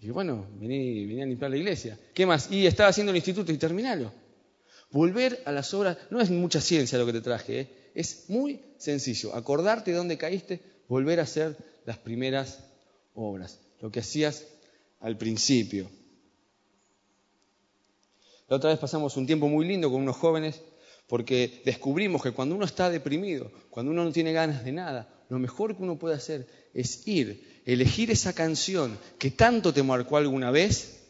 Y 0.00 0.10
bueno, 0.10 0.46
venía 0.60 1.24
a 1.24 1.26
limpiar 1.26 1.50
la 1.50 1.56
iglesia. 1.56 1.98
¿Qué 2.14 2.24
más? 2.24 2.52
Y 2.52 2.68
estaba 2.68 2.90
haciendo 2.90 3.10
el 3.10 3.16
instituto 3.16 3.50
y 3.50 3.58
terminalo. 3.58 4.12
Volver 4.92 5.42
a 5.44 5.50
las 5.50 5.74
obras, 5.74 5.98
no 6.10 6.20
es 6.20 6.30
mucha 6.30 6.60
ciencia 6.60 6.98
lo 6.98 7.06
que 7.06 7.14
te 7.14 7.20
traje, 7.20 7.60
¿eh? 7.60 7.79
Es 7.94 8.24
muy 8.28 8.60
sencillo. 8.78 9.34
Acordarte 9.34 9.90
de 9.90 9.96
dónde 9.96 10.18
caíste, 10.18 10.60
volver 10.88 11.20
a 11.20 11.24
hacer 11.24 11.56
las 11.84 11.98
primeras 11.98 12.58
obras, 13.14 13.60
lo 13.80 13.90
que 13.90 14.00
hacías 14.00 14.44
al 15.00 15.16
principio. 15.16 15.90
La 18.48 18.56
otra 18.56 18.70
vez 18.70 18.78
pasamos 18.78 19.16
un 19.16 19.26
tiempo 19.26 19.48
muy 19.48 19.66
lindo 19.66 19.90
con 19.90 20.02
unos 20.02 20.16
jóvenes 20.16 20.60
porque 21.06 21.62
descubrimos 21.64 22.22
que 22.22 22.32
cuando 22.32 22.54
uno 22.54 22.64
está 22.64 22.90
deprimido, 22.90 23.50
cuando 23.70 23.92
uno 23.92 24.04
no 24.04 24.12
tiene 24.12 24.32
ganas 24.32 24.64
de 24.64 24.72
nada, 24.72 25.08
lo 25.28 25.38
mejor 25.38 25.76
que 25.76 25.82
uno 25.82 25.98
puede 25.98 26.16
hacer 26.16 26.46
es 26.74 27.06
ir, 27.06 27.62
elegir 27.64 28.10
esa 28.10 28.32
canción 28.32 28.98
que 29.18 29.30
tanto 29.30 29.72
te 29.72 29.82
marcó 29.82 30.16
alguna 30.16 30.50
vez, 30.50 31.00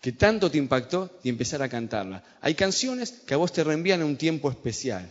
que 0.00 0.12
tanto 0.12 0.50
te 0.50 0.58
impactó 0.58 1.10
y 1.22 1.28
empezar 1.28 1.62
a 1.62 1.68
cantarla. 1.68 2.24
Hay 2.40 2.54
canciones 2.54 3.12
que 3.12 3.34
a 3.34 3.36
vos 3.36 3.52
te 3.52 3.62
reenvían 3.62 4.02
a 4.02 4.06
un 4.06 4.16
tiempo 4.16 4.50
especial. 4.50 5.10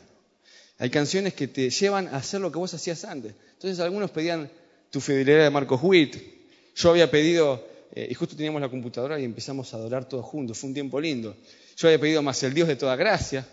Hay 0.81 0.89
canciones 0.89 1.35
que 1.35 1.47
te 1.47 1.69
llevan 1.69 2.07
a 2.07 2.17
hacer 2.17 2.41
lo 2.41 2.51
que 2.51 2.57
vos 2.57 2.73
hacías 2.73 3.05
antes. 3.05 3.35
Entonces 3.53 3.79
algunos 3.79 4.09
pedían 4.09 4.49
tu 4.89 4.99
fidelidad 4.99 5.43
de 5.43 5.51
Marcos 5.51 5.79
Witt. 5.83 6.15
Yo 6.75 6.89
había 6.89 7.11
pedido, 7.11 7.63
eh, 7.93 8.07
y 8.09 8.15
justo 8.15 8.35
teníamos 8.35 8.61
la 8.61 8.69
computadora 8.69 9.19
y 9.19 9.23
empezamos 9.23 9.71
a 9.71 9.77
adorar 9.77 10.09
todos 10.09 10.25
juntos. 10.25 10.57
Fue 10.57 10.69
un 10.69 10.73
tiempo 10.73 10.99
lindo. 10.99 11.37
Yo 11.77 11.87
había 11.87 11.99
pedido 12.01 12.23
más 12.23 12.41
el 12.41 12.55
Dios 12.55 12.67
de 12.67 12.77
toda 12.77 12.95
gracia, 12.95 13.47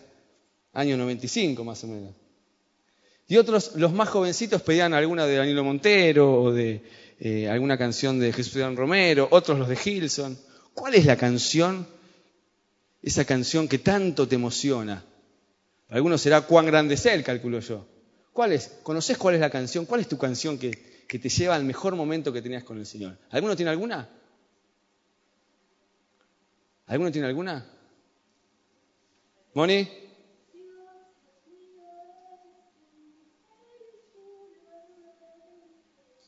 año 0.72 0.96
95 0.96 1.62
más 1.64 1.84
o 1.84 1.88
menos. 1.88 2.14
Y 3.26 3.36
otros, 3.36 3.72
los 3.74 3.92
más 3.92 4.08
jovencitos, 4.08 4.62
pedían 4.62 4.94
alguna 4.94 5.26
de 5.26 5.36
Danilo 5.36 5.62
Montero 5.62 6.44
o 6.44 6.50
de 6.50 6.80
eh, 7.20 7.46
alguna 7.46 7.76
canción 7.76 8.18
de 8.18 8.32
Jesús 8.32 8.74
Romero, 8.74 9.28
otros 9.32 9.58
los 9.58 9.68
de 9.68 9.76
Gilson. 9.76 10.38
¿Cuál 10.72 10.94
es 10.94 11.04
la 11.04 11.16
canción, 11.16 11.86
esa 13.02 13.26
canción 13.26 13.68
que 13.68 13.80
tanto 13.80 14.26
te 14.26 14.36
emociona? 14.36 15.04
Algunos 15.88 16.20
será 16.20 16.42
cuán 16.42 16.66
grande 16.66 16.94
es 16.94 17.06
él, 17.06 17.24
calculo 17.24 17.60
yo. 17.60 17.86
¿Cuál 18.32 18.52
es? 18.52 18.78
¿Conoces 18.82 19.16
cuál 19.16 19.34
es 19.34 19.40
la 19.40 19.50
canción? 19.50 19.86
¿Cuál 19.86 20.02
es 20.02 20.08
tu 20.08 20.18
canción 20.18 20.58
que, 20.58 21.04
que 21.08 21.18
te 21.18 21.28
lleva 21.28 21.54
al 21.56 21.64
mejor 21.64 21.96
momento 21.96 22.32
que 22.32 22.42
tenías 22.42 22.62
con 22.62 22.78
el 22.78 22.86
Señor? 22.86 23.16
¿Alguno 23.30 23.56
tiene 23.56 23.70
alguna? 23.70 24.08
¿Alguno 26.86 27.10
tiene 27.10 27.26
alguna? 27.26 27.66
¿Moni? 29.54 29.88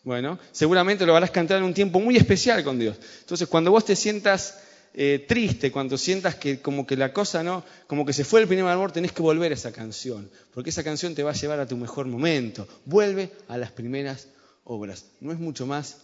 Bueno, 0.03 0.39
seguramente 0.51 1.05
lo 1.05 1.15
harás 1.15 1.31
cantar 1.31 1.59
en 1.59 1.65
un 1.65 1.75
tiempo 1.75 2.01
muy 2.01 2.17
especial 2.17 2.65
con 2.65 2.79
Dios. 2.79 2.97
Entonces, 3.21 3.47
cuando 3.47 3.71
vos 3.71 3.85
te 3.85 3.95
sientas 3.95 4.59
eh, 4.93 5.25
triste, 5.27 5.71
cuando 5.71 5.97
sientas 5.97 6.35
que 6.35 6.61
como 6.61 6.87
que 6.87 6.97
la 6.97 7.13
cosa 7.13 7.43
no, 7.43 7.65
como 7.87 8.05
que 8.05 8.13
se 8.13 8.25
fue 8.25 8.41
el 8.41 8.49
primer 8.49 8.67
amor, 8.67 8.93
tenés 8.93 9.13
que 9.13 9.23
volver 9.23 9.53
a 9.53 9.55
esa 9.55 9.73
canción, 9.73 10.31
porque 10.53 10.71
esa 10.71 10.83
canción 10.83 11.15
te 11.15 11.23
va 11.23 11.31
a 11.31 11.35
llevar 11.35 11.61
a 11.61 11.67
tu 11.67 11.77
mejor 11.77 12.07
momento. 12.07 12.67
Vuelve 12.85 13.33
a 13.49 13.57
las 13.57 13.71
primeras 13.71 14.29
obras. 14.65 15.07
No 15.21 15.33
es 15.33 15.39
mucho 15.39 15.67
más 15.67 15.99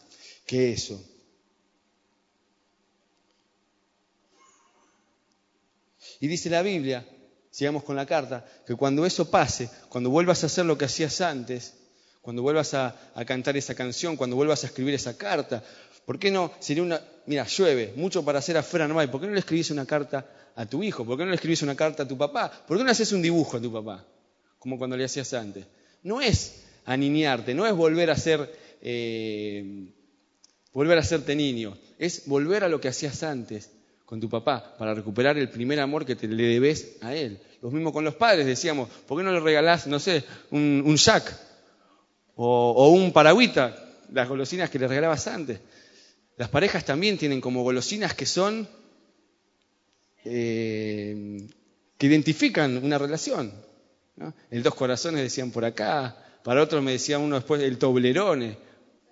que 0.47 0.73
eso. 0.73 1.03
Y 6.21 6.29
dice 6.29 6.49
la 6.49 6.63
Biblia, 6.63 7.07
sigamos 7.51 7.83
con 7.83 7.97
la 7.97 8.07
carta, 8.07 8.47
que 8.67 8.75
cuando 8.75 9.05
eso 9.05 9.31
pase, 9.31 9.69
cuando 9.89 10.11
vuelvas 10.11 10.43
a 10.43 10.47
hacer 10.47 10.65
lo 10.65 10.79
que 10.79 10.87
hacías 10.87 11.21
antes, 11.21 11.75
cuando 12.27 12.43
vuelvas 12.43 12.75
a, 12.75 12.93
cantar 13.25 13.57
esa 13.57 13.77
canción, 13.77 14.17
cuando 14.17 14.35
vuelvas 14.35 14.65
a 14.65 14.67
escribir 14.67 14.95
esa 14.95 15.17
carta. 15.17 15.63
¿Por 16.05 16.19
qué 16.19 16.33
no? 16.33 16.51
Sería 16.59 16.83
una. 16.83 17.01
Mira, 17.27 17.47
llueve, 17.47 17.93
mucho 17.95 18.25
para 18.25 18.41
hacer 18.41 18.57
afuera 18.57 18.89
no 18.89 18.99
hay. 18.99 19.07
¿Por 19.07 19.21
qué 19.21 19.29
no 19.29 19.33
le 19.33 19.39
escribís 19.39 19.71
una 19.71 19.87
carta 19.87 20.27
a 20.57 20.67
tu 20.67 20.83
hijo? 20.83 21.05
¿Por 21.05 21.17
qué 21.17 21.23
no 21.23 21.31
le 21.31 21.37
escribís 21.37 21.63
una 21.63 21.77
carta 21.77 22.03
a 22.03 22.09
tu 22.09 22.19
papá? 22.19 22.51
¿Por 22.67 22.77
qué 22.79 22.83
no 22.83 22.91
haces 22.91 23.13
un 23.13 23.23
dibujo 23.23 23.59
a 23.59 23.61
tu 23.61 23.73
papá? 23.73 24.05
Como 24.59 24.77
cuando 24.77 24.97
le 24.97 25.05
hacías 25.05 25.33
antes. 25.35 25.67
No 26.03 26.21
es 26.21 26.65
aniñarte, 26.85 27.55
no 27.55 27.65
es 27.65 27.73
volver 27.73 28.11
a 28.11 28.17
ser. 28.17 28.53
Eh, 28.83 29.87
volver 30.73 30.99
a 30.99 31.05
serte 31.05 31.37
niño. 31.37 31.79
Es 31.97 32.27
volver 32.27 32.65
a 32.65 32.69
lo 32.69 32.81
que 32.81 32.89
hacías 32.89 33.23
antes 33.23 33.71
con 34.05 34.19
tu 34.19 34.29
papá 34.29 34.75
para 34.77 34.95
recuperar 34.95 35.39
el 35.39 35.49
primer 35.49 35.79
amor 35.79 36.05
que 36.05 36.17
te 36.17 36.27
le 36.27 36.43
debes 36.43 36.97
a 37.03 37.15
él. 37.15 37.39
Lo 37.63 37.71
mismo 37.71 37.93
con 37.93 38.03
los 38.03 38.17
padres, 38.17 38.47
decíamos, 38.47 38.89
¿por 39.07 39.17
qué 39.17 39.23
no 39.23 39.31
le 39.31 39.39
regalás, 39.39 39.87
no 39.87 40.01
sé, 40.01 40.25
un, 40.51 40.83
un 40.85 40.97
jack 40.97 41.47
o, 42.37 42.91
un 42.91 43.13
paragüita, 43.13 43.77
las 44.13 44.29
golosinas 44.29 44.71
que 44.71 44.79
le 44.79 44.87
regalabas 44.87 45.27
antes. 45.27 45.61
Las 46.37 46.49
parejas 46.49 46.85
también 46.85 47.17
tienen 47.17 47.41
como 47.41 47.63
golosinas 47.63 48.15
que 48.15 48.27
son, 48.27 48.69
eh, 50.25 51.49
que 51.97 52.07
identifican 52.07 52.77
una 52.85 52.99
relación. 52.99 53.53
El 54.51 54.63
dos 54.63 54.75
corazones 54.75 55.23
decían 55.23 55.51
por 55.51 55.65
acá, 55.65 56.17
para 56.43 56.63
otros 56.63 56.83
me 56.83 56.93
decían 56.93 57.23
uno 57.23 57.37
después 57.37 57.63
el 57.63 57.79
toblerone. 57.79 58.57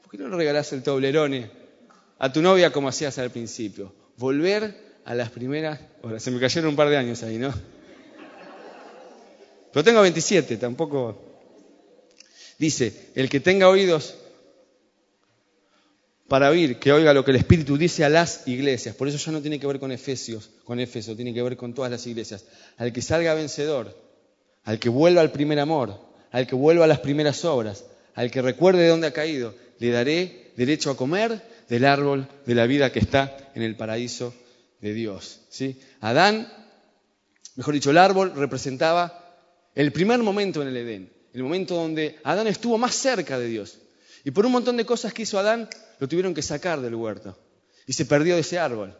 ¿Por 0.02 0.10
qué 0.10 0.18
no 0.18 0.28
le 0.28 0.36
regalás 0.36 0.72
el 0.72 0.82
toblerone 0.82 1.50
a 2.18 2.32
tu 2.32 2.42
novia 2.42 2.70
como 2.70 2.88
hacías 2.88 3.18
al 3.18 3.30
principio? 3.30 3.94
Volver 4.16 4.94
a 5.04 5.14
las 5.14 5.30
primeras 5.30 5.80
Ahora, 6.02 6.20
Se 6.20 6.30
me 6.30 6.38
cayeron 6.38 6.70
un 6.70 6.76
par 6.76 6.88
de 6.88 6.96
años 6.96 7.22
ahí, 7.22 7.38
¿no? 7.38 7.52
Pero 9.72 9.82
tengo 9.82 10.02
27, 10.02 10.56
tampoco 10.56 11.33
Dice, 12.58 13.10
el 13.14 13.28
que 13.28 13.40
tenga 13.40 13.68
oídos 13.68 14.14
para 16.28 16.50
oír, 16.50 16.78
que 16.78 16.92
oiga 16.92 17.12
lo 17.12 17.24
que 17.24 17.32
el 17.32 17.36
Espíritu 17.36 17.76
dice 17.76 18.04
a 18.04 18.08
las 18.08 18.46
iglesias. 18.48 18.94
Por 18.94 19.08
eso 19.08 19.18
ya 19.18 19.32
no 19.32 19.40
tiene 19.40 19.60
que 19.60 19.66
ver 19.66 19.78
con 19.78 19.92
Efesios, 19.92 20.50
con 20.64 20.80
Éfeso, 20.80 21.14
tiene 21.14 21.34
que 21.34 21.42
ver 21.42 21.56
con 21.56 21.74
todas 21.74 21.90
las 21.90 22.06
iglesias. 22.06 22.44
Al 22.76 22.92
que 22.92 23.02
salga 23.02 23.34
vencedor, 23.34 23.96
al 24.64 24.78
que 24.78 24.88
vuelva 24.88 25.20
al 25.20 25.32
primer 25.32 25.58
amor, 25.58 26.00
al 26.30 26.46
que 26.46 26.54
vuelva 26.54 26.84
a 26.84 26.88
las 26.88 27.00
primeras 27.00 27.44
obras, 27.44 27.84
al 28.14 28.30
que 28.30 28.42
recuerde 28.42 28.82
de 28.82 28.88
dónde 28.88 29.08
ha 29.08 29.12
caído, 29.12 29.54
le 29.78 29.90
daré 29.90 30.52
derecho 30.56 30.90
a 30.90 30.96
comer 30.96 31.42
del 31.68 31.84
árbol 31.84 32.28
de 32.46 32.54
la 32.54 32.66
vida 32.66 32.92
que 32.92 33.00
está 33.00 33.36
en 33.54 33.62
el 33.62 33.76
paraíso 33.76 34.34
de 34.80 34.94
Dios. 34.94 35.40
¿sí? 35.50 35.78
Adán, 36.00 36.50
mejor 37.56 37.74
dicho, 37.74 37.90
el 37.90 37.98
árbol 37.98 38.32
representaba 38.34 39.36
el 39.74 39.92
primer 39.92 40.20
momento 40.20 40.62
en 40.62 40.68
el 40.68 40.76
Edén 40.76 41.13
el 41.34 41.42
momento 41.42 41.74
donde 41.74 42.18
Adán 42.22 42.46
estuvo 42.46 42.78
más 42.78 42.94
cerca 42.94 43.38
de 43.38 43.48
Dios. 43.48 43.78
Y 44.24 44.30
por 44.30 44.46
un 44.46 44.52
montón 44.52 44.76
de 44.76 44.86
cosas 44.86 45.12
que 45.12 45.22
hizo 45.22 45.38
Adán, 45.38 45.68
lo 45.98 46.08
tuvieron 46.08 46.32
que 46.32 46.42
sacar 46.42 46.80
del 46.80 46.94
huerto. 46.94 47.36
Y 47.86 47.92
se 47.92 48.06
perdió 48.06 48.36
de 48.36 48.40
ese 48.40 48.58
árbol. 48.58 48.96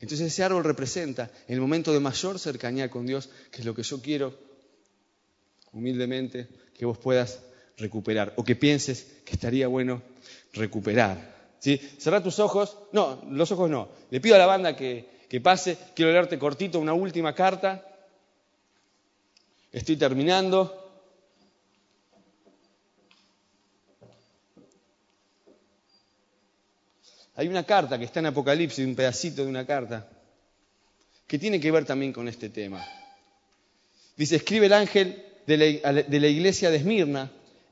Entonces 0.00 0.28
ese 0.28 0.44
árbol 0.44 0.62
representa 0.62 1.30
el 1.48 1.60
momento 1.60 1.92
de 1.92 1.98
mayor 1.98 2.38
cercanía 2.38 2.88
con 2.88 3.06
Dios, 3.06 3.28
que 3.50 3.60
es 3.60 3.66
lo 3.66 3.74
que 3.74 3.82
yo 3.82 4.00
quiero, 4.00 4.38
humildemente, 5.72 6.48
que 6.78 6.86
vos 6.86 6.96
puedas 6.96 7.40
recuperar. 7.76 8.32
O 8.36 8.44
que 8.44 8.54
pienses 8.54 9.06
que 9.24 9.32
estaría 9.32 9.66
bueno 9.66 10.00
recuperar. 10.52 11.36
¿Sí? 11.58 11.76
Cerrá 11.98 12.22
tus 12.22 12.38
ojos. 12.38 12.78
No, 12.92 13.24
los 13.28 13.50
ojos 13.50 13.68
no. 13.68 13.88
Le 14.10 14.20
pido 14.20 14.36
a 14.36 14.38
la 14.38 14.46
banda 14.46 14.76
que, 14.76 15.08
que 15.28 15.40
pase. 15.40 15.76
Quiero 15.96 16.12
leerte 16.12 16.38
cortito 16.38 16.78
una 16.78 16.94
última 16.94 17.34
carta. 17.34 17.84
Estoy 19.72 19.96
terminando. 19.96 20.77
Hay 27.38 27.46
una 27.46 27.62
carta 27.62 27.96
que 28.00 28.04
está 28.04 28.18
en 28.18 28.26
Apocalipsis, 28.26 28.84
un 28.84 28.96
pedacito 28.96 29.44
de 29.44 29.48
una 29.48 29.64
carta, 29.64 30.08
que 31.24 31.38
tiene 31.38 31.60
que 31.60 31.70
ver 31.70 31.84
también 31.84 32.12
con 32.12 32.26
este 32.26 32.48
tema. 32.48 32.84
Dice, 34.16 34.34
escribe 34.34 34.66
el 34.66 34.72
ángel 34.72 35.22
de 35.46 35.56
la, 35.56 36.26
iglesia 36.26 36.68
de 36.68 36.78
Esmirna, 36.78 37.30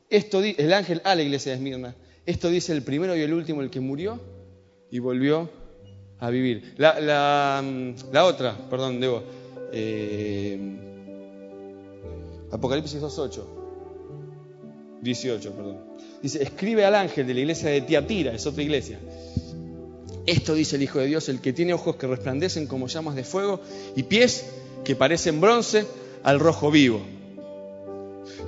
esto, 0.09 0.40
el 0.40 0.72
ángel 0.72 1.02
a 1.02 1.16
la 1.16 1.22
iglesia 1.22 1.50
de 1.50 1.57
Esmirna, 1.57 1.96
esto 2.24 2.48
dice 2.48 2.72
el 2.74 2.83
primero 2.83 3.16
y 3.16 3.22
el 3.22 3.35
último, 3.35 3.61
el 3.61 3.68
que 3.68 3.81
murió 3.81 4.20
y 4.88 5.00
volvió 5.00 5.50
a 6.20 6.31
vivir. 6.31 6.74
La, 6.76 7.61
otra, 8.22 8.57
perdón, 8.70 9.00
debo. 9.00 9.24
Eh, 9.72 10.61
Apocalipsis 12.52 13.02
2.8. 13.02 13.42
18, 15.02 15.52
perdón. 15.52 15.79
Dice, 16.22 16.40
escribe 16.40 16.85
al 16.85 16.94
ángel 16.94 17.26
de 17.26 17.35
la 17.35 17.40
iglesia 17.40 17.68
de 17.68 17.81
Tiatira, 17.81 18.33
es 18.33 18.46
otra 18.46 18.62
iglesia. 18.62 19.00
Esto 20.26 20.54
dice 20.54 20.76
el 20.76 20.82
Hijo 20.82 20.98
de 20.98 21.06
Dios, 21.06 21.28
el 21.28 21.40
que 21.40 21.52
tiene 21.52 21.72
ojos 21.72 21.96
que 21.96 22.08
resplandecen 22.08 22.66
como 22.66 22.88
llamas 22.88 23.14
de 23.14 23.22
fuego 23.22 23.60
y 23.94 24.02
pies 24.02 24.44
que 24.84 24.96
parecen 24.96 25.40
bronce 25.40 25.86
al 26.24 26.40
rojo 26.40 26.70
vivo. 26.70 27.00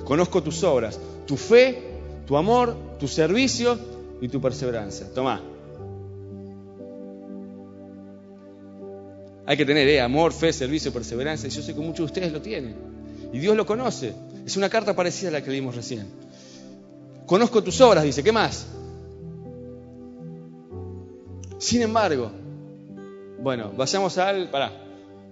Conozco 0.03 0.43
tus 0.43 0.63
obras, 0.63 0.99
tu 1.25 1.37
fe, 1.37 1.81
tu 2.27 2.35
amor, 2.35 2.75
tu 2.99 3.07
servicio 3.07 3.79
y 4.19 4.27
tu 4.27 4.41
perseverancia. 4.41 5.07
Tomá. 5.13 5.41
Hay 9.45 9.57
que 9.57 9.65
tener 9.65 9.87
eh, 9.87 10.01
amor, 10.01 10.33
fe, 10.33 10.53
servicio, 10.53 10.91
perseverancia. 10.93 11.47
Y 11.47 11.51
yo 11.51 11.61
sé 11.61 11.73
que 11.73 11.79
muchos 11.79 11.97
de 11.97 12.03
ustedes 12.03 12.31
lo 12.31 12.41
tienen. 12.41 12.75
Y 13.33 13.39
Dios 13.39 13.55
lo 13.55 13.65
conoce. 13.65 14.13
Es 14.45 14.57
una 14.57 14.69
carta 14.69 14.95
parecida 14.95 15.29
a 15.29 15.31
la 15.31 15.43
que 15.43 15.49
leímos 15.49 15.75
recién. 15.75 16.07
Conozco 17.25 17.63
tus 17.63 17.79
obras, 17.81 18.03
dice. 18.03 18.21
¿Qué 18.21 18.31
más? 18.31 18.67
Sin 21.59 21.81
embargo, 21.81 22.31
bueno, 23.41 23.73
vayamos 23.75 24.17
al. 24.17 24.49
Pará, 24.49 24.71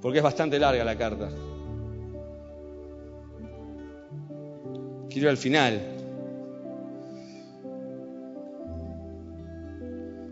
porque 0.02 0.18
es 0.18 0.24
bastante 0.24 0.60
larga 0.60 0.84
la 0.84 0.98
carta. 0.98 1.30
Quiero 5.10 5.28
ir 5.28 5.30
al 5.30 5.38
final. 5.38 5.82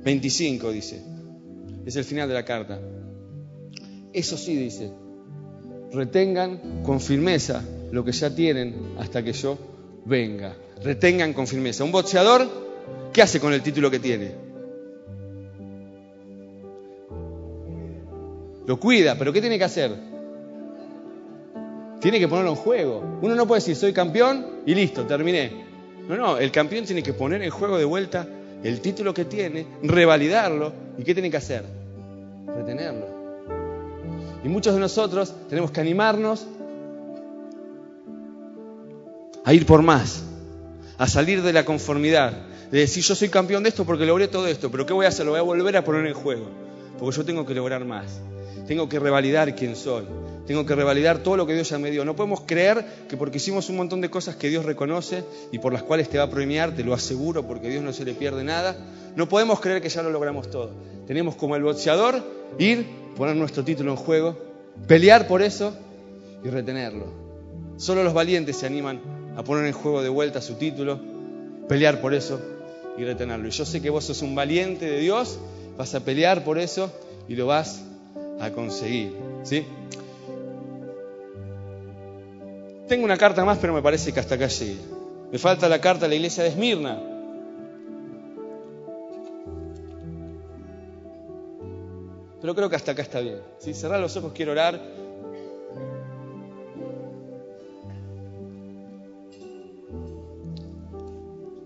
25 0.04 0.72
dice. 0.72 1.02
Es 1.86 1.96
el 1.96 2.04
final 2.04 2.28
de 2.28 2.34
la 2.34 2.44
carta. 2.44 2.78
Eso 4.12 4.38
sí 4.38 4.56
dice. 4.56 4.92
Retengan 5.94 6.84
con 6.84 7.00
firmeza 7.00 7.64
lo 7.92 8.04
que 8.04 8.12
ya 8.12 8.36
tienen 8.36 8.96
hasta 9.00 9.24
que 9.24 9.32
yo 9.32 9.58
venga. 10.06 10.58
Retengan 10.84 11.32
con 11.32 11.48
firmeza. 11.48 11.86
Un 11.86 11.94
boxeador, 11.94 12.48
¿qué 13.14 13.22
hace 13.22 13.40
con 13.40 13.54
el 13.54 13.64
título 13.64 13.90
que 13.90 14.00
tiene? 14.00 14.45
Lo 18.68 18.80
cuida, 18.80 19.16
pero 19.18 19.32
¿qué 19.32 19.42
tiene 19.42 19.58
que 19.58 19.64
hacer? 19.64 19.92
Tiene 22.00 22.20
que 22.20 22.28
ponerlo 22.28 22.52
en 22.52 22.58
juego. 22.58 23.20
Uno 23.22 23.36
no 23.36 23.48
puede 23.48 23.62
decir, 23.62 23.76
soy 23.76 23.94
campeón 23.94 24.62
y 24.66 24.76
listo, 24.76 25.06
terminé. 25.06 25.66
No, 26.08 26.16
no, 26.16 26.38
el 26.38 26.52
campeón 26.52 26.86
tiene 26.86 27.02
que 27.02 27.14
poner 27.14 27.42
en 27.42 27.50
juego 27.50 27.78
de 27.78 27.86
vuelta 27.86 28.28
el 28.64 28.82
título 28.82 29.14
que 29.14 29.26
tiene, 29.26 29.66
revalidarlo. 29.84 30.74
¿Y 30.98 31.04
qué 31.04 31.14
tiene 31.14 31.32
que 31.32 31.38
hacer? 31.38 31.64
Retenerlo. 32.48 33.08
Y 34.44 34.48
muchos 34.48 34.74
de 34.76 34.80
nosotros 34.80 35.34
tenemos 35.50 35.72
que 35.72 35.82
animarnos 35.82 36.46
a 39.44 39.54
ir 39.54 39.66
por 39.66 39.82
más, 39.82 40.24
a 40.98 41.08
salir 41.08 41.42
de 41.42 41.54
la 41.54 41.66
conformidad, 41.66 42.34
de 42.72 42.80
decir 42.80 43.04
yo 43.04 43.16
soy 43.16 43.30
campeón 43.30 43.64
de 43.64 43.70
esto 43.70 43.86
porque 43.86 44.06
logré 44.06 44.28
todo 44.28 44.48
esto, 44.48 44.72
pero 44.72 44.86
¿qué 44.86 44.94
voy 44.94 45.06
a 45.06 45.10
hacer? 45.10 45.26
Lo 45.26 45.32
voy 45.32 45.40
a 45.40 45.44
volver 45.44 45.78
a 45.78 45.84
poner 45.84 46.06
en 46.06 46.14
juego, 46.14 46.48
porque 47.00 47.18
yo 47.18 47.26
tengo 47.26 47.46
que 47.46 47.54
lograr 47.54 47.86
más, 47.86 48.22
tengo 48.68 48.90
que 48.90 49.00
revalidar 49.00 49.56
quién 49.56 49.76
soy, 49.76 50.06
tengo 50.46 50.66
que 50.66 50.76
revalidar 50.76 51.20
todo 51.20 51.38
lo 51.38 51.48
que 51.48 51.54
Dios 51.54 51.70
ya 51.70 51.80
me 51.80 51.92
dio. 51.92 52.06
No 52.06 52.16
podemos 52.16 52.42
creer 52.42 52.86
que 53.10 53.18
porque 53.18 53.38
hicimos 53.38 53.70
un 53.70 53.78
montón 53.78 54.02
de 54.02 54.10
cosas 54.10 54.36
que 54.36 54.50
Dios 54.50 54.66
reconoce 54.66 55.24
y 55.52 55.60
por 55.60 55.74
las 55.74 55.84
cuales 55.84 56.10
te 56.10 56.18
va 56.18 56.26
a 56.26 56.30
premiar, 56.30 56.76
te 56.76 56.84
lo 56.84 56.94
aseguro, 56.94 57.46
porque 57.48 57.68
a 57.68 57.70
Dios 57.70 57.84
no 57.84 57.94
se 57.94 58.06
le 58.06 58.14
pierde 58.14 58.44
nada, 58.44 58.76
no 59.16 59.28
podemos 59.28 59.60
creer 59.60 59.82
que 59.82 59.90
ya 59.90 60.04
lo 60.04 60.12
logramos 60.12 60.50
todo. 60.50 60.72
Tenemos 61.08 61.36
como 61.36 61.56
el 61.56 61.64
boxeador 61.64 62.22
ir, 62.60 62.86
poner 63.16 63.36
nuestro 63.36 63.64
título 63.64 63.92
en 63.92 63.98
juego, 63.98 64.38
pelear 64.88 65.28
por 65.28 65.42
eso 65.42 65.74
y 66.44 66.50
retenerlo. 66.50 67.08
Solo 67.78 68.04
los 68.04 68.14
valientes 68.14 68.58
se 68.58 68.66
animan 68.66 69.02
a 69.36 69.44
poner 69.44 69.66
en 69.66 69.74
juego 69.74 70.02
de 70.02 70.10
vuelta 70.10 70.42
su 70.42 70.56
título, 70.56 71.00
pelear 71.68 72.02
por 72.02 72.14
eso 72.14 72.40
y 72.98 73.04
retenerlo. 73.04 73.48
Y 73.48 73.52
yo 73.52 73.66
sé 73.66 73.82
que 73.82 73.90
vos 73.90 74.06
sos 74.06 74.22
un 74.22 74.36
valiente 74.36 74.86
de 74.86 75.00
Dios, 75.00 75.40
vas 75.78 75.94
a 75.96 76.00
pelear 76.00 76.44
por 76.44 76.58
eso 76.58 76.92
y 77.28 77.36
lo 77.36 77.48
vas 77.48 77.84
a 78.40 78.52
conseguir. 78.52 79.16
¿sí? 79.44 79.66
Tengo 82.88 83.06
una 83.06 83.18
carta 83.18 83.44
más, 83.44 83.58
pero 83.58 83.74
me 83.74 83.82
parece 83.82 84.14
que 84.14 84.20
hasta 84.20 84.36
acá 84.36 84.48
llegué. 84.48 84.78
Me 85.32 85.40
falta 85.40 85.68
la 85.68 85.82
carta 85.82 86.06
a 86.06 86.10
la 86.10 86.16
iglesia 86.16 86.44
de 86.44 86.50
Esmirna. 86.50 87.02
Pero 92.42 92.54
creo 92.54 92.70
que 92.70 92.76
hasta 92.76 92.92
acá 92.92 93.02
está 93.02 93.20
bien. 93.22 93.40
¿sí? 93.58 93.74
Cerrar 93.74 94.00
los 94.00 94.16
ojos, 94.18 94.34
quiero 94.34 94.52
orar. 94.52 94.80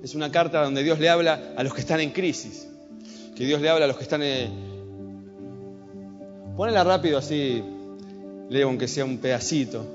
Es 0.02 0.16
una 0.16 0.32
carta 0.32 0.64
donde 0.64 0.82
Dios 0.82 0.98
le 1.00 1.10
habla 1.10 1.54
a 1.58 1.64
los 1.64 1.74
que 1.74 1.82
están 1.82 2.00
en 2.00 2.12
crisis. 2.12 2.70
Que 3.40 3.46
Dios 3.46 3.62
le 3.62 3.70
habla 3.70 3.86
a 3.86 3.88
los 3.88 3.96
que 3.96 4.04
están 4.04 4.22
en... 4.22 4.52
Ponela 6.58 6.84
rápido 6.84 7.18
así, 7.18 7.64
leo 8.50 8.68
aunque 8.68 8.86
sea 8.90 9.06
un 9.06 9.18
pedacito. 9.20 9.86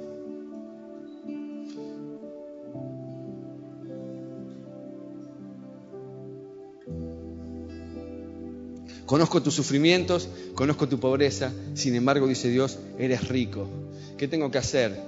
Conozco 9.05 9.43
tus 9.43 9.53
sufrimientos, 9.53 10.27
conozco 10.55 10.89
tu 10.89 10.99
pobreza, 10.99 11.53
sin 11.75 11.95
embargo, 11.97 12.27
dice 12.27 12.49
Dios, 12.49 12.79
eres 12.99 13.29
rico. 13.29 13.69
¿Qué 14.17 14.27
tengo 14.27 14.51
que 14.51 14.57
hacer? 14.57 14.99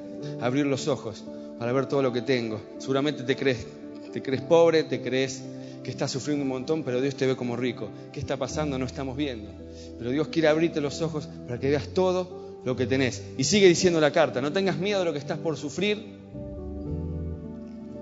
Abrir 0.43 0.67
los 0.67 0.89
ojos 0.89 1.25
para 1.59 1.73
ver 1.73 1.87
todo 1.87 2.03
lo 2.03 2.13
que 2.13 2.21
tengo. 2.21 2.61
Seguramente 2.81 3.23
te 3.23 3.35
crees, 3.35 3.67
te 4.13 4.21
crees 4.23 4.43
pobre, 4.43 4.85
te 4.85 5.01
crees 5.01 5.43
que 5.87 5.93
estás 5.93 6.11
sufriendo 6.11 6.43
un 6.43 6.49
montón, 6.49 6.83
pero 6.83 7.01
Dios 7.01 7.15
te 7.15 7.29
ve 7.29 7.37
como 7.37 7.55
rico. 7.55 7.89
¿Qué 8.13 8.19
está 8.19 8.37
pasando? 8.37 8.77
No 8.77 8.87
estamos 8.87 9.17
viendo. 9.17 9.53
Pero 9.97 10.11
Dios 10.11 10.27
quiere 10.27 10.49
abrirte 10.49 10.81
los 10.81 11.01
ojos 11.01 11.29
para 11.47 11.61
que 11.61 11.71
veas 11.71 11.87
todo 11.95 12.59
lo 12.65 12.75
que 12.75 12.87
tenés. 12.87 13.23
Y 13.39 13.45
sigue 13.45 13.69
diciendo 13.69 14.01
la 14.01 14.11
carta, 14.11 14.41
no 14.41 14.53
tengas 14.53 14.79
miedo 14.79 14.99
de 14.99 15.05
lo 15.05 15.13
que 15.13 15.21
estás 15.21 15.39
por 15.39 15.57
sufrir. 15.57 16.05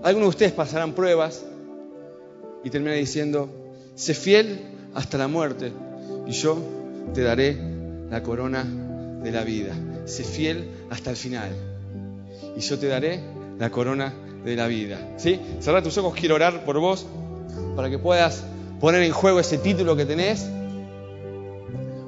Algunos 0.02 0.28
de 0.28 0.30
ustedes 0.30 0.52
pasarán 0.52 0.94
pruebas 0.94 1.44
y 2.64 2.70
termina 2.70 2.94
diciendo, 2.94 3.50
sé 3.96 4.14
fiel 4.14 4.60
hasta 4.94 5.18
la 5.18 5.28
muerte 5.28 5.70
y 6.26 6.32
yo 6.32 6.56
te 7.12 7.20
daré 7.20 7.58
la 8.08 8.22
corona 8.22 8.64
de 9.22 9.30
la 9.30 9.44
vida. 9.44 9.74
Sé 10.06 10.24
fiel 10.24 10.70
hasta 10.88 11.10
el 11.10 11.16
final 11.16 11.50
y 12.56 12.60
yo 12.60 12.78
te 12.78 12.86
daré 12.86 13.20
la 13.58 13.68
corona 13.68 14.14
de 14.42 14.56
la 14.56 14.68
vida. 14.68 15.16
¿Sí? 15.18 15.38
Cerra 15.60 15.82
tus 15.82 15.98
ojos, 15.98 16.14
quiero 16.18 16.36
orar 16.36 16.64
por 16.64 16.78
vos 16.80 17.06
para 17.76 17.90
que 17.90 17.98
puedas 17.98 18.44
poner 18.80 19.02
en 19.02 19.12
juego 19.12 19.40
ese 19.40 19.58
título 19.58 19.96
que 19.96 20.06
tenés, 20.06 20.48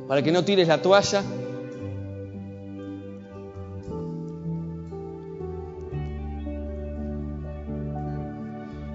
para 0.09 0.22
que 0.22 0.33
no 0.33 0.44
tires 0.44 0.68
la 0.68 0.83
toalla. 0.83 1.22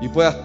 Y 0.02 0.10
puedas 0.10 0.36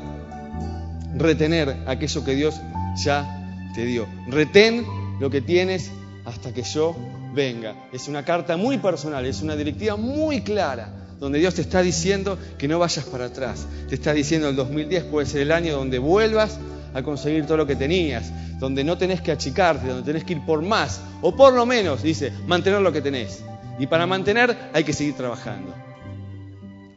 retener 1.17 1.77
aquello 1.87 2.25
que 2.25 2.35
Dios 2.35 2.61
ya 3.05 3.71
te 3.75 3.85
dio. 3.85 4.07
Retén 4.29 4.85
lo 5.19 5.31
que 5.31 5.41
tienes 5.41 5.91
hasta 6.25 6.53
que 6.53 6.63
yo 6.63 6.95
venga. 7.35 7.89
Es 7.93 8.09
una 8.09 8.25
carta 8.25 8.57
muy 8.57 8.79
personal, 8.79 9.25
es 9.25 9.43
una 9.43 9.57
directiva 9.57 9.97
muy 9.97 10.43
clara, 10.43 11.06
donde 11.19 11.39
Dios 11.39 11.55
te 11.55 11.63
está 11.63 11.83
diciendo 11.83 12.39
que 12.59 12.69
no 12.69 12.79
vayas 12.79 13.05
para 13.05 13.27
atrás. 13.27 13.67
Te 13.89 13.95
está 13.95 14.13
diciendo 14.13 14.49
el 14.49 14.57
2010 14.57 15.05
puede 15.05 15.27
ser 15.27 15.43
el 15.43 15.53
año 15.53 15.75
donde 15.77 15.99
vuelvas 15.99 16.59
a 16.95 17.03
conseguir 17.03 17.45
todo 17.47 17.59
lo 17.59 17.67
que 17.67 17.77
tenías, 17.77 18.31
donde 18.59 18.83
no 18.85 18.97
tenés 18.97 19.21
que 19.21 19.33
achicarte, 19.33 19.89
donde 19.89 20.03
tenés 20.03 20.25
que 20.25 20.35
ir 20.35 20.47
por 20.47 20.63
más, 20.63 21.01
o 21.23 21.37
por 21.37 21.53
lo 21.53 21.67
menos, 21.67 22.03
dice, 22.03 22.33
mantener 22.47 22.81
lo 22.81 22.93
que 22.93 23.03
tenés. 23.03 23.43
Y 23.79 23.87
para 23.87 24.07
mantener 24.07 24.57
hay 24.73 24.85
que 24.85 24.93
seguir 24.93 25.15
trabajando. 25.15 25.75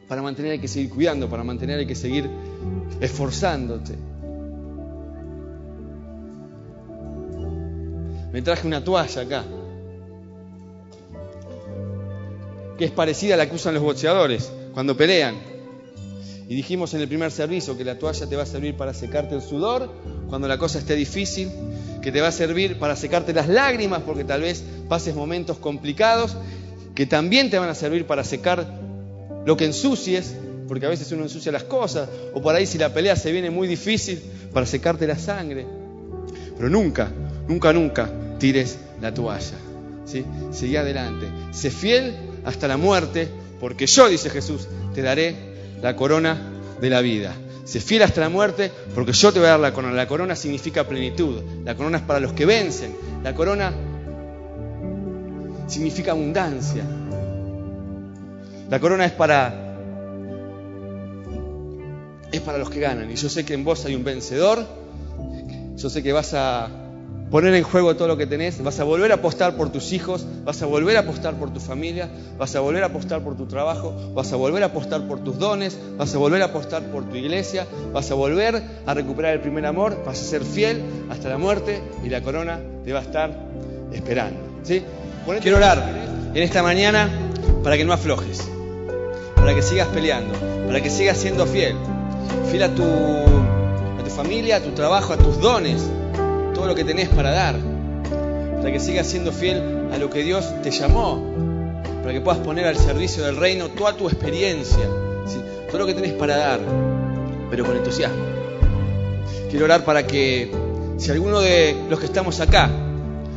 Para 0.08 0.22
mantener 0.22 0.54
hay 0.54 0.60
que 0.60 0.68
seguir 0.68 0.90
cuidando, 0.90 1.30
para 1.30 1.44
mantener 1.44 1.80
hay 1.80 1.86
que 1.86 1.96
seguir 1.96 2.30
esforzándote. 3.02 3.96
Me 8.32 8.42
traje 8.42 8.68
una 8.68 8.84
toalla 8.84 9.22
acá, 9.22 9.44
que 12.80 12.86
es 12.86 12.92
parecida 12.92 13.34
a 13.34 13.38
la 13.38 13.50
que 13.50 13.58
usan 13.58 13.74
los 13.74 13.84
boxeadores 13.84 14.50
cuando 14.74 14.96
pelean. 14.96 15.36
Y 16.48 16.56
dijimos 16.56 16.94
en 16.94 17.02
el 17.02 17.10
primer 17.10 17.30
servicio 17.30 17.78
que 17.78 17.84
la 17.84 18.00
toalla 18.00 18.26
te 18.26 18.38
va 18.38 18.44
a 18.44 18.46
servir 18.46 18.76
para 18.76 18.94
secarte 18.94 19.36
el 19.36 19.42
sudor 19.42 19.94
cuando 20.30 20.48
la 20.48 20.58
cosa 20.58 20.80
esté 20.80 20.96
difícil, 20.96 21.52
que 22.02 22.14
te 22.14 22.22
va 22.22 22.30
a 22.30 22.32
servir 22.32 22.80
para 22.80 22.96
secarte 22.96 23.34
las 23.34 23.50
lágrimas 23.50 24.02
porque 24.04 24.24
tal 24.24 24.42
vez 24.42 24.64
pases 24.88 25.14
momentos 25.14 25.58
complicados, 25.58 26.38
que 26.96 27.06
también 27.06 27.50
te 27.50 27.60
van 27.60 27.68
a 27.68 27.76
servir 27.76 28.08
para 28.08 28.24
secar 28.24 28.66
lo 29.46 29.58
que 29.58 29.66
ensucies, 29.66 30.34
porque 30.70 30.86
a 30.86 30.90
veces 30.90 31.12
uno 31.12 31.24
ensucia 31.24 31.52
las 31.52 31.66
cosas, 31.66 32.08
o 32.34 32.42
por 32.42 32.56
ahí 32.56 32.66
si 32.66 32.78
la 32.78 32.94
pelea 32.94 33.18
se 33.18 33.34
viene 33.34 33.50
muy 33.50 33.68
difícil, 33.68 34.22
para 34.54 34.66
secarte 34.66 35.06
la 35.06 35.18
sangre. 35.18 35.68
Pero 36.56 36.70
nunca, 36.70 37.12
nunca, 37.46 37.74
nunca 37.74 38.10
tires 38.40 38.80
la 39.02 39.14
toalla. 39.14 39.58
¿sí? 40.06 40.24
Seguí 40.52 40.78
adelante. 40.78 41.28
Sé 41.52 41.72
fiel 41.72 42.29
hasta 42.46 42.68
la 42.68 42.78
muerte, 42.78 43.28
porque 43.60 43.88
yo, 43.88 44.08
dice 44.08 44.30
Jesús, 44.30 44.68
te 44.94 45.02
daré 45.02 45.36
la 45.82 45.96
corona 45.96 46.38
de 46.80 46.90
la 46.90 47.02
vida. 47.02 47.36
Sé 47.66 47.80
fiel 47.80 48.02
hasta 48.02 48.22
la 48.22 48.30
muerte, 48.30 48.72
porque 48.96 49.14
yo 49.14 49.32
te 49.32 49.40
voy 49.40 49.48
a 49.48 49.52
dar 49.52 49.60
la 49.60 49.74
corona. 49.74 49.94
La 49.94 50.08
corona 50.08 50.36
significa 50.36 50.88
plenitud. 50.88 51.44
La 51.64 51.76
corona 51.76 51.98
es 51.98 52.04
para 52.04 52.20
los 52.20 52.34
que 52.34 52.46
vencen. 52.46 52.96
La 53.24 53.36
corona 53.36 53.72
significa 55.68 56.12
abundancia. 56.12 56.84
La 58.70 58.80
corona 58.80 59.06
es 59.06 59.12
para 59.12 59.68
es 62.32 62.42
para 62.42 62.58
los 62.58 62.70
que 62.70 62.80
ganan. 62.80 63.12
Y 63.12 63.16
yo 63.16 63.30
sé 63.30 63.46
que 63.46 63.54
en 63.54 63.64
vos 63.64 63.86
hay 63.86 63.96
un 63.96 64.04
vencedor. 64.04 64.66
Yo 65.76 65.90
sé 65.90 66.04
que 66.04 66.12
vas 66.12 66.34
a 66.34 66.89
poner 67.30 67.54
en 67.54 67.64
juego 67.64 67.96
todo 67.96 68.08
lo 68.08 68.18
que 68.18 68.26
tenés, 68.26 68.62
vas 68.64 68.80
a 68.80 68.84
volver 68.84 69.12
a 69.12 69.16
apostar 69.16 69.56
por 69.56 69.72
tus 69.72 69.94
hijos, 69.94 70.26
vas 70.44 70.62
a 70.62 70.66
volver 70.66 70.98
a 70.98 71.02
apostar 71.02 71.36
por 71.36 71.54
tu 71.54 71.60
familia, 71.60 72.10
vas 72.38 72.56
a 72.56 72.60
volver 72.60 72.84
a 72.84 72.88
apostar 72.88 73.22
por 73.22 73.38
tu 73.38 73.46
trabajo, 73.46 73.94
vas 74.14 74.32
a 74.34 74.36
volver 74.36 74.64
a 74.64 74.68
apostar 74.68 75.08
por 75.08 75.24
tus 75.24 75.38
dones, 75.38 75.78
vas 75.98 76.14
a 76.14 76.18
volver 76.18 76.42
a 76.42 76.46
apostar 76.46 76.84
por 76.84 77.08
tu 77.08 77.16
iglesia, 77.16 77.68
vas 77.94 78.10
a 78.10 78.16
volver 78.16 78.62
a 78.86 78.94
recuperar 78.94 79.34
el 79.34 79.42
primer 79.42 79.66
amor, 79.66 80.04
vas 80.06 80.20
a 80.20 80.24
ser 80.24 80.44
fiel 80.44 80.82
hasta 81.10 81.30
la 81.30 81.38
muerte 81.38 81.82
y 82.04 82.10
la 82.10 82.22
corona 82.22 82.60
te 82.84 82.94
va 82.94 83.00
a 83.00 83.04
estar 83.04 83.32
esperando. 83.94 84.40
¿sí? 84.64 84.84
Quiero 85.42 85.58
orar 85.58 85.84
en 86.34 86.44
esta 86.44 86.64
mañana 86.64 87.10
para 87.64 87.78
que 87.78 87.86
no 87.86 87.94
aflojes, 87.94 88.50
para 89.36 89.54
que 89.54 89.62
sigas 89.62 89.88
peleando, 89.90 90.34
para 90.66 90.82
que 90.82 90.90
sigas 90.90 91.18
siendo 91.18 91.46
fiel, 91.46 91.76
fiel 92.50 92.64
a 92.64 92.74
tu, 92.74 92.84
a 92.84 94.04
tu 94.04 94.10
familia, 94.10 94.58
a 94.58 94.62
tu 94.62 94.72
trabajo, 94.72 95.14
a 95.14 95.18
tus 95.18 95.40
dones 95.40 95.88
todo 96.60 96.68
lo 96.68 96.76
que 96.76 96.84
tenés 96.84 97.08
para 97.08 97.32
dar, 97.32 97.56
para 98.58 98.70
que 98.70 98.82
sigas 98.82 99.08
siendo 99.08 99.32
fiel 99.32 99.88
a 99.94 99.98
lo 99.98 100.10
que 100.10 100.24
Dios 100.24 100.46
te 100.62 100.72
llamó, 100.72 101.24
para 102.02 102.12
que 102.12 102.20
puedas 102.20 102.42
poner 102.42 102.66
al 102.66 102.76
servicio 102.76 103.24
del 103.24 103.38
reino 103.38 103.70
toda 103.70 103.96
tu 103.96 104.10
experiencia, 104.10 104.86
todo 105.70 105.80
lo 105.80 105.86
que 105.86 105.94
tenés 105.94 106.12
para 106.12 106.36
dar, 106.36 106.60
pero 107.50 107.64
con 107.64 107.78
entusiasmo. 107.78 108.22
Quiero 109.50 109.64
orar 109.64 109.86
para 109.86 110.06
que 110.06 110.52
si 110.98 111.10
alguno 111.12 111.40
de 111.40 111.78
los 111.90 111.98
que 111.98 112.08
estamos 112.08 112.42
acá 112.42 112.70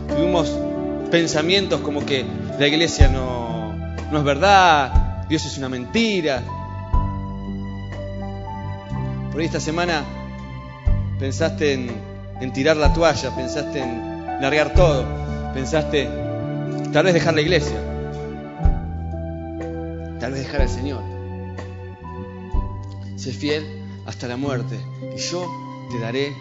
tuvimos 0.09 0.53
pensamientos 1.09 1.81
como 1.81 2.05
que 2.05 2.25
la 2.59 2.67
iglesia 2.67 3.07
no, 3.07 3.73
no 4.11 4.19
es 4.19 4.25
verdad, 4.25 5.27
Dios 5.29 5.47
es 5.47 5.59
una 5.59 5.69
mentira. 5.69 6.43
Por 9.31 9.41
ahí 9.41 9.47
esta 9.47 9.61
semana 9.61 10.03
pensaste 11.21 11.75
en, 11.75 12.12
en 12.43 12.53
tirar 12.53 12.77
la 12.77 12.93
toalla, 12.93 13.35
pensaste 13.37 13.79
en 13.79 14.41
largar 14.41 14.75
todo, 14.75 15.05
pensaste 15.55 16.09
tal 16.93 17.05
vez 17.05 17.15
dejar 17.15 17.35
la 17.35 17.41
iglesia, 17.41 17.77
tal 20.19 20.33
vez 20.33 20.41
dejar 20.41 20.63
al 20.63 20.69
Señor. 20.69 21.03
Sé 23.15 23.33
fiel 23.33 23.65
hasta 24.07 24.27
la 24.27 24.37
muerte 24.37 24.77
y 25.17 25.21
yo 25.21 25.49
te 25.93 26.01
daré 26.01 26.33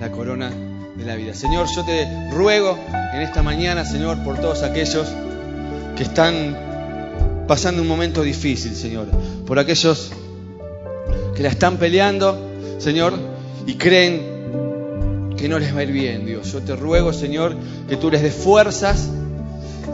la 0.00 0.10
corona 0.10 0.50
de 0.50 1.04
la 1.04 1.14
vida. 1.14 1.34
Señor, 1.34 1.68
yo 1.72 1.84
te 1.84 2.30
ruego 2.32 2.76
en 3.12 3.20
esta 3.20 3.44
mañana, 3.44 3.84
Señor, 3.84 4.24
por 4.24 4.40
todos 4.40 4.64
aquellos 4.64 5.06
que 5.96 6.02
están 6.02 7.44
pasando 7.46 7.80
un 7.80 7.86
momento 7.86 8.22
difícil, 8.22 8.74
Señor, 8.74 9.06
por 9.46 9.60
aquellos 9.60 10.10
que 11.36 11.44
la 11.44 11.50
están 11.50 11.76
peleando, 11.76 12.40
Señor, 12.78 13.14
y 13.66 13.74
creen 13.74 14.33
que 15.44 15.48
no 15.50 15.58
les 15.58 15.76
va 15.76 15.80
a 15.80 15.82
ir 15.82 15.92
bien, 15.92 16.24
Dios. 16.24 16.52
Yo 16.52 16.62
te 16.62 16.74
ruego, 16.74 17.12
Señor, 17.12 17.54
que 17.86 17.98
tú 17.98 18.10
les 18.10 18.22
des 18.22 18.32
fuerzas 18.32 19.10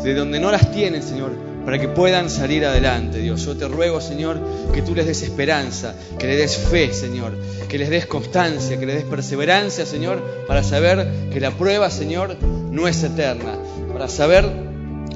de 0.05 0.15
donde 0.15 0.39
no 0.39 0.53
las 0.53 0.71
tienen, 0.71 1.03
Señor, 1.03 1.33
para 1.65 1.77
que 1.77 1.89
puedan 1.89 2.31
salir 2.31 2.65
adelante, 2.65 3.19
Dios. 3.19 3.45
Yo 3.47 3.57
te 3.57 3.67
ruego, 3.67 4.01
Señor, 4.01 4.39
que 4.73 4.81
tú 4.81 4.95
les 4.95 5.07
des 5.07 5.23
esperanza, 5.23 5.97
que 6.21 6.29
les 6.29 6.39
des 6.39 6.57
fe, 6.57 6.93
Señor, 6.93 7.33
que 7.69 7.79
les 7.79 7.91
des 7.91 8.07
constancia, 8.07 8.79
que 8.79 8.87
les 8.87 8.95
des 8.95 9.05
perseverancia, 9.05 9.85
Señor, 9.87 10.23
para 10.47 10.63
saber 10.63 11.09
que 11.33 11.41
la 11.41 11.51
prueba, 11.51 11.91
Señor, 11.91 12.37
no 12.71 12.87
es 12.87 13.03
eterna, 13.03 13.59
para 13.93 14.07
saber 14.07 14.70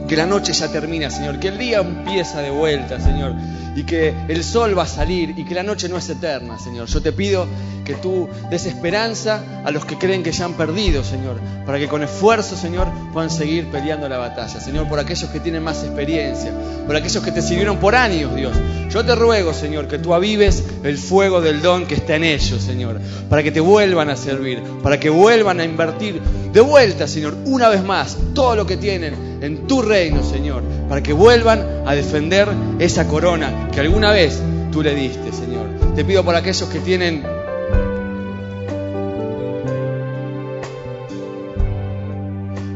que 0.08 0.16
la 0.16 0.26
noche 0.26 0.52
ya 0.52 0.70
termina, 0.70 1.10
Señor, 1.10 1.38
que 1.40 1.48
el 1.48 1.58
día 1.58 1.78
empieza 1.78 2.40
de 2.40 2.50
vuelta, 2.50 3.00
Señor, 3.00 3.34
y 3.74 3.84
que 3.84 4.14
el 4.28 4.44
sol 4.44 4.76
va 4.78 4.84
a 4.84 4.86
salir 4.86 5.34
y 5.36 5.44
que 5.44 5.54
la 5.54 5.62
noche 5.62 5.88
no 5.88 5.96
es 5.96 6.08
eterna, 6.08 6.58
Señor. 6.58 6.86
Yo 6.86 7.00
te 7.00 7.12
pido 7.12 7.46
que 7.84 7.94
tú 7.94 8.28
des 8.50 8.66
esperanza 8.66 9.42
a 9.64 9.70
los 9.70 9.84
que 9.84 9.98
creen 9.98 10.22
que 10.22 10.32
ya 10.32 10.44
han 10.44 10.54
perdido, 10.54 11.02
Señor, 11.02 11.40
para 11.66 11.78
que 11.78 11.88
con 11.88 12.02
esfuerzo, 12.02 12.56
Señor, 12.56 12.88
puedan 13.12 13.30
seguir 13.30 13.66
peleando 13.70 14.08
la 14.08 14.18
batalla. 14.18 14.60
Señor, 14.60 14.88
por 14.88 14.98
aquellos 14.98 15.28
que 15.30 15.40
tienen 15.40 15.62
más 15.62 15.82
experiencia, 15.82 16.52
por 16.86 16.96
aquellos 16.96 17.22
que 17.22 17.32
te 17.32 17.42
sirvieron 17.42 17.78
por 17.78 17.94
años, 17.94 18.34
Dios. 18.36 18.52
Yo 18.90 19.04
te 19.04 19.14
ruego, 19.14 19.52
Señor, 19.52 19.88
que 19.88 19.98
tú 19.98 20.14
avives 20.14 20.62
el 20.84 20.98
fuego 20.98 21.40
del 21.40 21.62
don 21.62 21.86
que 21.86 21.94
está 21.94 22.16
en 22.16 22.24
ellos, 22.24 22.62
Señor, 22.62 23.00
para 23.28 23.42
que 23.42 23.50
te 23.50 23.60
vuelvan 23.60 24.08
a 24.08 24.16
servir, 24.16 24.62
para 24.82 25.00
que 25.00 25.10
vuelvan 25.10 25.60
a 25.60 25.64
invertir 25.64 26.20
de 26.52 26.60
vuelta, 26.60 27.08
Señor, 27.08 27.36
una 27.46 27.68
vez 27.68 27.82
más, 27.82 28.16
todo 28.34 28.54
lo 28.54 28.66
que 28.66 28.76
tienen 28.76 29.33
en 29.40 29.66
tu 29.66 29.82
reino, 29.82 30.22
Señor, 30.22 30.62
para 30.88 31.02
que 31.02 31.12
vuelvan 31.12 31.82
a 31.86 31.94
defender 31.94 32.48
esa 32.78 33.06
corona 33.06 33.68
que 33.72 33.80
alguna 33.80 34.12
vez 34.12 34.40
tú 34.72 34.82
le 34.82 34.94
diste, 34.94 35.32
Señor. 35.32 35.66
Te 35.94 36.04
pido 36.04 36.24
por 36.24 36.34
aquellos 36.34 36.68
que 36.68 36.80
tienen 36.80 37.22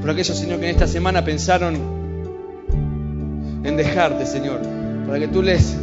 por 0.01 0.11
aquellos, 0.11 0.38
Señor, 0.38 0.59
que 0.59 0.66
en 0.66 0.71
esta 0.71 0.87
semana 0.87 1.25
pensaron 1.25 1.77
en 3.62 3.77
dejarte, 3.77 4.25
Señor, 4.25 4.61
para 5.07 5.18
que 5.18 5.29
tú 5.29 5.42
les 5.42 5.77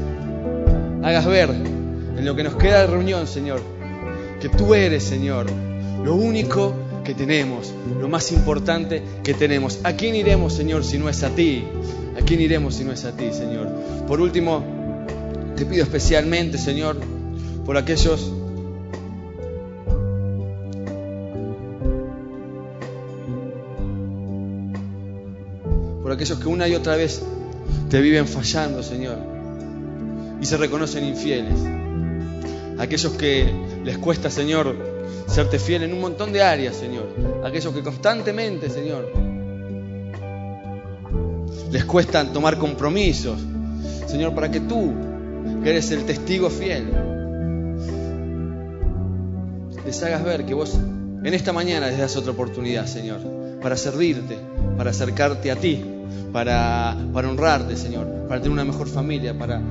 hagas 1.03 1.25
ver 1.27 1.49
en 1.51 2.25
lo 2.25 2.35
que 2.35 2.43
nos 2.43 2.55
queda 2.55 2.81
de 2.81 2.87
reunión, 2.87 3.27
Señor, 3.27 3.61
que 4.41 4.49
tú 4.49 4.73
eres, 4.73 5.03
Señor, 5.03 5.45
lo 6.03 6.15
único 6.15 6.73
que 7.05 7.13
tenemos, 7.13 7.73
lo 8.01 8.09
más 8.09 8.33
importante 8.33 9.01
que 9.23 9.33
tenemos. 9.33 9.79
¿A 9.83 9.93
quién 9.93 10.15
iremos, 10.15 10.51
Señor, 10.51 10.83
si 10.83 10.97
no 10.97 11.07
es 11.07 11.23
a 11.23 11.29
ti? 11.29 11.63
¿A 12.19 12.25
quién 12.25 12.41
iremos 12.41 12.75
si 12.75 12.83
no 12.83 12.91
es 12.91 13.05
a 13.05 13.15
ti, 13.15 13.31
Señor? 13.31 13.69
Por 14.07 14.19
último, 14.19 14.61
te 15.55 15.65
pido 15.65 15.83
especialmente, 15.83 16.57
Señor, 16.57 16.97
por 17.65 17.77
aquellos 17.77 18.33
por 26.01 26.11
aquellos 26.11 26.37
que 26.39 26.47
una 26.47 26.67
y 26.67 26.75
otra 26.75 26.95
vez 26.95 27.21
te 27.89 28.01
viven 28.01 28.27
fallando, 28.27 28.83
Señor, 28.83 29.17
y 30.41 30.45
se 30.45 30.57
reconocen 30.57 31.05
infieles. 31.05 31.59
Aquellos 32.77 33.13
que 33.13 33.51
les 33.83 33.97
cuesta, 33.97 34.29
Señor, 34.29 34.94
serte 35.27 35.59
fiel 35.59 35.83
en 35.83 35.93
un 35.93 36.01
montón 36.01 36.31
de 36.31 36.41
áreas, 36.41 36.75
Señor. 36.75 37.07
Aquellos 37.43 37.73
que 37.73 37.81
constantemente, 37.81 38.69
Señor, 38.69 39.11
les 41.71 41.85
cuesta 41.85 42.23
tomar 42.31 42.57
compromisos, 42.57 43.39
Señor, 44.07 44.33
para 44.33 44.49
que 44.49 44.61
tú, 44.61 44.93
que 45.63 45.69
eres 45.69 45.91
el 45.91 46.05
testigo 46.05 46.49
fiel, 46.49 46.85
les 49.85 50.03
hagas 50.03 50.23
ver 50.23 50.45
que 50.45 50.53
vos 50.53 50.73
en 51.23 51.33
esta 51.33 51.53
mañana 51.53 51.87
les 51.87 51.97
das 51.97 52.15
otra 52.15 52.31
oportunidad, 52.31 52.85
Señor, 52.85 53.19
para 53.61 53.75
servirte, 53.77 54.37
para 54.77 54.91
acercarte 54.91 55.51
a 55.51 55.55
ti, 55.55 55.83
para, 56.31 56.95
para 57.13 57.29
honrarte, 57.29 57.75
Señor, 57.75 58.07
para 58.27 58.39
tener 58.41 58.51
una 58.51 58.65
mejor 58.65 58.87
familia, 58.87 59.37
para, 59.37 59.61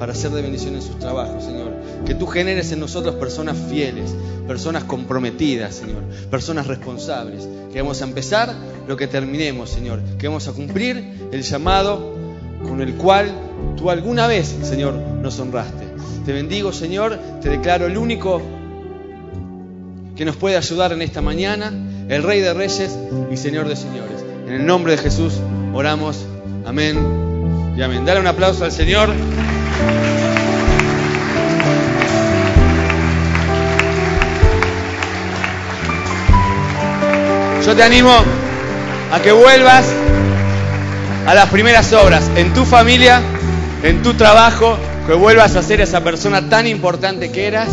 para 0.00 0.12
hacer 0.12 0.30
de 0.30 0.40
bendición 0.40 0.74
en 0.74 0.80
sus 0.80 0.98
trabajos, 0.98 1.44
Señor. 1.44 1.74
Que 2.06 2.14
tú 2.14 2.26
generes 2.26 2.72
en 2.72 2.80
nosotros 2.80 3.16
personas 3.16 3.58
fieles, 3.68 4.14
personas 4.48 4.84
comprometidas, 4.84 5.74
Señor, 5.74 6.02
personas 6.30 6.66
responsables. 6.66 7.46
Que 7.70 7.82
vamos 7.82 8.00
a 8.00 8.06
empezar 8.06 8.50
lo 8.88 8.96
que 8.96 9.06
terminemos, 9.06 9.68
Señor. 9.68 10.00
Que 10.18 10.28
vamos 10.28 10.48
a 10.48 10.52
cumplir 10.52 11.28
el 11.30 11.42
llamado 11.42 12.14
con 12.66 12.80
el 12.80 12.94
cual 12.94 13.30
tú 13.76 13.90
alguna 13.90 14.26
vez, 14.26 14.56
Señor, 14.62 14.94
nos 14.94 15.38
honraste. 15.38 15.86
Te 16.24 16.32
bendigo, 16.32 16.72
Señor, 16.72 17.18
te 17.42 17.50
declaro 17.50 17.84
el 17.84 17.98
único 17.98 18.40
que 20.16 20.24
nos 20.24 20.36
puede 20.36 20.56
ayudar 20.56 20.94
en 20.94 21.02
esta 21.02 21.20
mañana, 21.20 21.74
el 22.08 22.22
Rey 22.22 22.40
de 22.40 22.54
Reyes 22.54 22.98
y 23.30 23.36
Señor 23.36 23.68
de 23.68 23.76
Señores. 23.76 24.24
En 24.46 24.54
el 24.54 24.64
nombre 24.64 24.92
de 24.92 24.98
Jesús 24.98 25.34
oramos. 25.74 26.24
Amén 26.64 27.74
y 27.76 27.82
amén. 27.82 28.06
Dale 28.06 28.20
un 28.20 28.26
aplauso 28.26 28.64
al 28.64 28.72
Señor. 28.72 29.10
Yo 37.70 37.76
te 37.76 37.82
animo 37.84 38.10
a 39.12 39.20
que 39.20 39.30
vuelvas 39.30 39.84
a 41.26 41.34
las 41.34 41.48
primeras 41.50 41.92
obras, 41.92 42.28
en 42.34 42.52
tu 42.52 42.64
familia, 42.64 43.22
en 43.84 44.02
tu 44.02 44.14
trabajo, 44.14 44.76
que 45.06 45.14
vuelvas 45.14 45.54
a 45.54 45.62
ser 45.62 45.80
esa 45.80 46.02
persona 46.02 46.48
tan 46.48 46.66
importante 46.66 47.30
que 47.30 47.46
eras, 47.46 47.68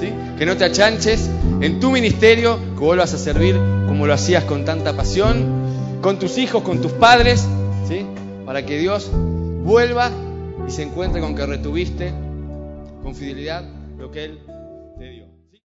¿sí? 0.00 0.10
que 0.38 0.46
no 0.46 0.56
te 0.56 0.64
achanches, 0.64 1.28
en 1.60 1.80
tu 1.80 1.90
ministerio, 1.90 2.58
que 2.74 2.80
vuelvas 2.80 3.12
a 3.12 3.18
servir 3.18 3.56
como 3.86 4.06
lo 4.06 4.14
hacías 4.14 4.44
con 4.44 4.64
tanta 4.64 4.94
pasión, 4.94 6.00
con 6.00 6.18
tus 6.18 6.38
hijos, 6.38 6.62
con 6.62 6.80
tus 6.80 6.92
padres, 6.92 7.46
¿sí? 7.88 8.06
para 8.46 8.64
que 8.64 8.78
Dios 8.78 9.10
vuelva 9.12 10.10
y 10.66 10.70
se 10.70 10.82
encuentre 10.82 11.20
con 11.20 11.34
que 11.34 11.46
retuviste 11.46 12.12
con 13.02 13.14
fidelidad 13.14 13.64
lo 13.98 14.10
que 14.10 14.24
Él. 14.24 14.51